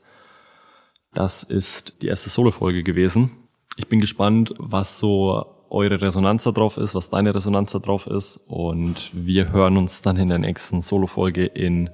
das 1.14 1.44
ist 1.44 2.02
die 2.02 2.08
erste 2.08 2.30
Solo-Folge 2.30 2.84
gewesen. 2.84 3.32
Ich 3.78 3.88
bin 3.88 4.00
gespannt, 4.00 4.54
was 4.58 5.00
so 5.00 5.46
eure 5.70 6.02
Resonanz 6.02 6.44
darauf 6.44 6.78
ist, 6.78 6.96
was 6.96 7.10
deine 7.10 7.34
Resonanz 7.34 7.72
darauf 7.72 8.08
ist. 8.08 8.38
Und 8.48 9.12
wir 9.14 9.52
hören 9.52 9.78
uns 9.78 10.02
dann 10.02 10.18
in 10.18 10.30
der 10.30 10.40
nächsten 10.40 10.82
Solo-Folge 10.82 11.46
in 11.46 11.90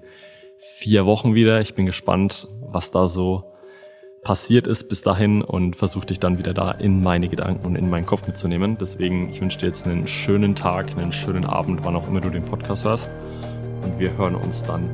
vier 0.80 1.06
Wochen 1.06 1.36
wieder. 1.36 1.62
Ich 1.62 1.76
bin 1.76 1.86
gespannt, 1.86 2.48
was 2.68 2.92
da 2.92 3.08
so 3.08 3.53
passiert 4.24 4.68
ist 4.68 4.90
bis 4.90 5.02
dahin 5.02 5.42
und 5.42 5.76
versuche 5.76 6.06
dich 6.06 6.20
dann 6.20 6.38
wieder 6.38 6.54
da 6.54 6.72
in 6.72 7.02
meine 7.02 7.30
Gedanken 7.30 7.66
und 7.66 7.76
in 7.76 7.90
meinen 7.90 8.06
Kopf 8.06 8.26
mitzunehmen. 8.28 8.78
Deswegen, 8.80 9.30
ich 9.30 9.42
wünsche 9.42 9.60
dir 9.60 9.68
jetzt 9.68 9.86
einen 9.86 10.08
schönen 10.08 10.56
Tag, 10.56 10.92
einen 10.92 11.12
schönen 11.12 11.46
Abend, 11.46 11.82
wann 11.84 11.96
auch 11.96 12.08
immer 12.08 12.22
du 12.22 12.30
den 12.30 12.46
Podcast 12.46 12.86
hörst. 12.86 13.10
Und 13.84 14.00
wir 14.00 14.16
hören 14.18 14.36
uns 14.36 14.64
dann 14.64 14.90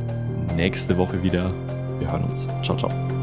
nächste 0.56 0.98
Woche 0.98 1.22
wieder. 1.22 1.54
Wir 2.00 2.12
hören 2.12 2.24
uns. 2.24 2.48
Ciao, 2.63 2.76
ciao. 2.76 3.18